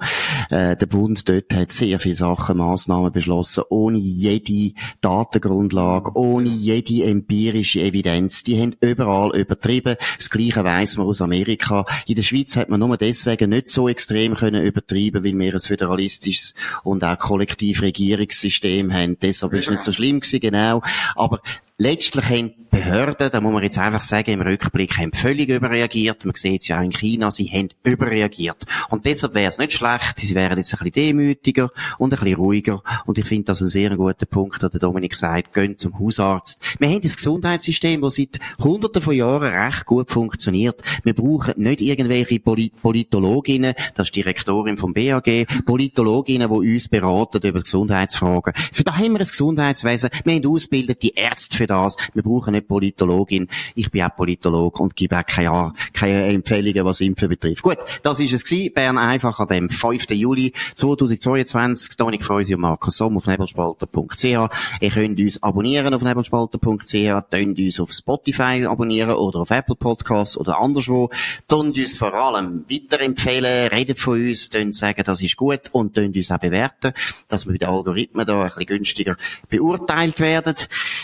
äh, 0.51 0.77
der 0.77 0.85
Bund 0.85 1.27
dort 1.27 1.51
hat 1.55 1.71
sehr 1.71 1.99
viele 1.99 2.15
Sachen, 2.15 2.57
Massnahmen 2.57 3.11
beschlossen, 3.11 3.63
ohne 3.71 3.97
jede 3.97 4.75
Datengrundlage, 5.01 6.11
ohne 6.13 6.47
jede 6.47 7.05
empirische 7.05 7.81
Evidenz. 7.81 8.43
Die 8.43 8.61
haben 8.61 8.75
überall 8.81 9.35
übertrieben. 9.35 9.95
Das 10.17 10.29
Gleiche 10.29 10.63
weiss 10.63 10.95
man 10.95 11.07
aus 11.07 11.23
Amerika. 11.23 11.87
In 12.05 12.17
der 12.17 12.21
Schweiz 12.21 12.55
hat 12.55 12.69
man 12.69 12.81
nur 12.81 12.97
deswegen 12.97 13.49
nicht 13.49 13.69
so 13.69 13.89
extrem 13.89 14.35
können 14.35 14.63
übertrieben, 14.63 15.23
weil 15.23 15.33
wir 15.33 15.53
ein 15.55 15.59
föderalistisches 15.59 16.53
und 16.83 17.03
auch 17.03 17.17
Kollektivregierungssystem 17.17 18.93
haben. 18.93 19.17
Deshalb 19.19 19.53
ist 19.53 19.65
es 19.65 19.71
nicht 19.71 19.83
so 19.83 19.91
schlimm 19.91 20.19
gewesen, 20.19 20.39
genau. 20.39 20.83
Aber 21.15 21.41
Letztlich 21.77 22.23
haben 22.23 22.53
die 22.55 22.65
Behörden, 22.69 23.29
da 23.31 23.41
muss 23.41 23.51
man 23.51 23.63
jetzt 23.63 23.77
einfach 23.77 23.99
sagen, 23.99 24.31
im 24.31 24.41
Rückblick 24.41 24.97
haben 24.97 25.11
völlig 25.11 25.49
überreagiert. 25.49 26.23
Man 26.23 26.33
sieht 26.35 26.61
es 26.61 26.67
ja 26.69 26.79
auch 26.79 26.83
in 26.83 26.91
China, 26.91 27.31
sie 27.31 27.49
haben 27.49 27.67
überreagiert. 27.83 28.65
Und 28.89 29.05
deshalb 29.05 29.33
wäre 29.33 29.49
es 29.49 29.57
nicht 29.57 29.73
schlecht, 29.73 30.19
sie 30.19 30.35
wären 30.35 30.57
jetzt 30.57 30.73
ein 30.73 30.77
bisschen 30.77 30.93
demütiger 30.93 31.71
und 31.97 32.13
ein 32.13 32.19
bisschen 32.19 32.35
ruhiger. 32.35 32.81
Und 33.05 33.17
ich 33.17 33.25
finde 33.25 33.45
das 33.45 33.59
ein 33.59 33.67
sehr 33.67 33.95
guter 33.97 34.25
Punkt, 34.25 34.61
der 34.61 34.69
Dominik 34.69 35.17
sagt, 35.17 35.53
gehen 35.53 35.77
zum 35.77 35.99
Hausarzt. 35.99 36.63
Wir 36.79 36.87
haben 36.87 37.01
das 37.01 37.17
Gesundheitssystem, 37.17 38.01
das 38.01 38.15
seit 38.15 38.39
hunderten 38.59 39.01
von 39.01 39.13
Jahren 39.13 39.53
recht 39.53 39.85
gut 39.85 40.11
funktioniert. 40.11 40.81
Wir 41.03 41.13
brauchen 41.13 41.55
nicht 41.57 41.81
irgendwelche 41.81 42.39
Politologinnen, 42.39 43.73
das 43.95 44.07
ist 44.07 44.15
die 44.15 44.21
Direktorin 44.21 44.77
vom 44.77 44.93
BAG, 44.93 45.45
Politologinnen, 45.65 46.49
die 46.49 46.73
uns 46.75 46.87
beraten 46.87 47.45
über 47.45 47.61
Gesundheitsfragen. 47.61 48.53
Für 48.71 48.83
da 48.85 48.95
haben 48.95 49.11
wir 49.11 49.19
ein 49.19 49.27
Gesundheitswesen, 49.27 50.09
wir 50.23 50.35
haben 50.35 50.45
ausgebildete 50.45 51.11
Ärzte 51.15 51.57
für 51.57 51.64
das. 51.67 51.97
Wir 52.13 52.23
brauchen 52.23 52.51
nicht 52.51 52.67
Politologin. 52.67 53.47
Ich 53.75 53.91
bin 53.91 54.03
auch 54.03 54.15
Politolog 54.15 54.79
und 54.79 54.95
gebe 54.95 55.17
auch 55.17 55.25
keine, 55.25 55.73
keine 55.93 56.25
Empfehlungen, 56.25 56.85
was 56.85 57.01
Impfen 57.01 57.29
betrifft. 57.29 57.63
Gut, 57.63 57.77
das 58.03 58.19
ist 58.19 58.33
es 58.33 58.43
gewesen. 58.43 58.73
Bern 58.73 58.97
einfach 58.97 59.39
an 59.39 59.47
dem 59.47 59.69
5. 59.69 60.09
Juli 60.11 60.53
2022. 60.75 61.97
Dominik 61.97 62.25
Freusi 62.25 62.55
und 62.55 62.61
Markus 62.61 62.97
Somm 62.97 63.17
auf 63.17 63.27
nebelspalter.ch. 63.27 64.23
Ihr 64.23 64.91
könnt 64.91 65.19
uns 65.19 65.41
abonnieren 65.43 65.93
auf 65.93 66.01
nebelspalter.ch, 66.01 67.29
könnt 67.29 67.59
uns 67.59 67.79
auf 67.79 67.91
Spotify 67.91 68.65
abonnieren 68.65 69.15
oder 69.15 69.39
auf 69.39 69.51
Apple 69.51 69.75
Podcasts 69.75 70.37
oder 70.37 70.59
anderswo. 70.59 71.09
Könnt 71.47 71.77
uns 71.77 71.95
vor 71.95 72.13
allem 72.13 72.65
weiterempfehlen, 72.69 73.69
redet 73.69 73.99
von 73.99 74.21
uns, 74.21 74.49
könnt 74.49 74.75
sagen, 74.75 75.03
das 75.05 75.21
ist 75.21 75.35
gut 75.37 75.61
und 75.71 75.93
könnt 75.93 76.15
uns 76.15 76.31
auch 76.31 76.39
bewerten, 76.39 76.93
dass 77.27 77.45
wir 77.45 77.53
bei 77.53 77.59
den 77.59 77.69
Algorithmen 77.69 78.25
da 78.25 78.43
ein 78.43 78.47
bisschen 78.49 78.65
günstiger 78.65 79.15
beurteilt 79.49 80.19
werden. 80.19 80.55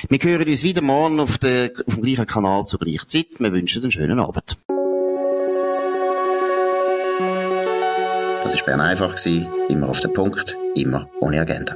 Wir 0.10 0.20
hören 0.20 0.48
uns 0.52 0.64
wieder 0.64 0.82
morgen 0.82 1.20
auf, 1.20 1.38
der, 1.38 1.72
auf 1.88 1.96
dem 1.96 2.04
gleichen 2.04 2.28
Kanal 2.28 2.66
zur 2.66 2.80
gleichen 2.80 3.08
Zeit. 3.08 3.28
Wir 3.40 3.54
wünschen 3.54 3.82
einen 3.84 3.92
schönen 3.92 4.20
Abend. 4.20 4.58
Das 8.44 8.56
war 8.56 8.66
Bern 8.66 8.82
einfach, 8.82 9.16
immer 9.70 9.88
auf 9.88 10.02
den 10.02 10.12
Punkt, 10.12 10.58
immer 10.76 11.10
ohne 11.22 11.40
Agenda. 11.40 11.76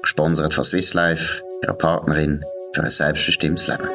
Gesponsert 0.00 0.54
von 0.54 0.64
Swiss 0.64 0.94
Life, 0.94 1.42
ihrer 1.62 1.74
Partnerin 1.74 2.42
für 2.72 2.82
ein 2.82 2.90
selbstbestimmtes 2.90 3.66
Leben. 3.66 3.88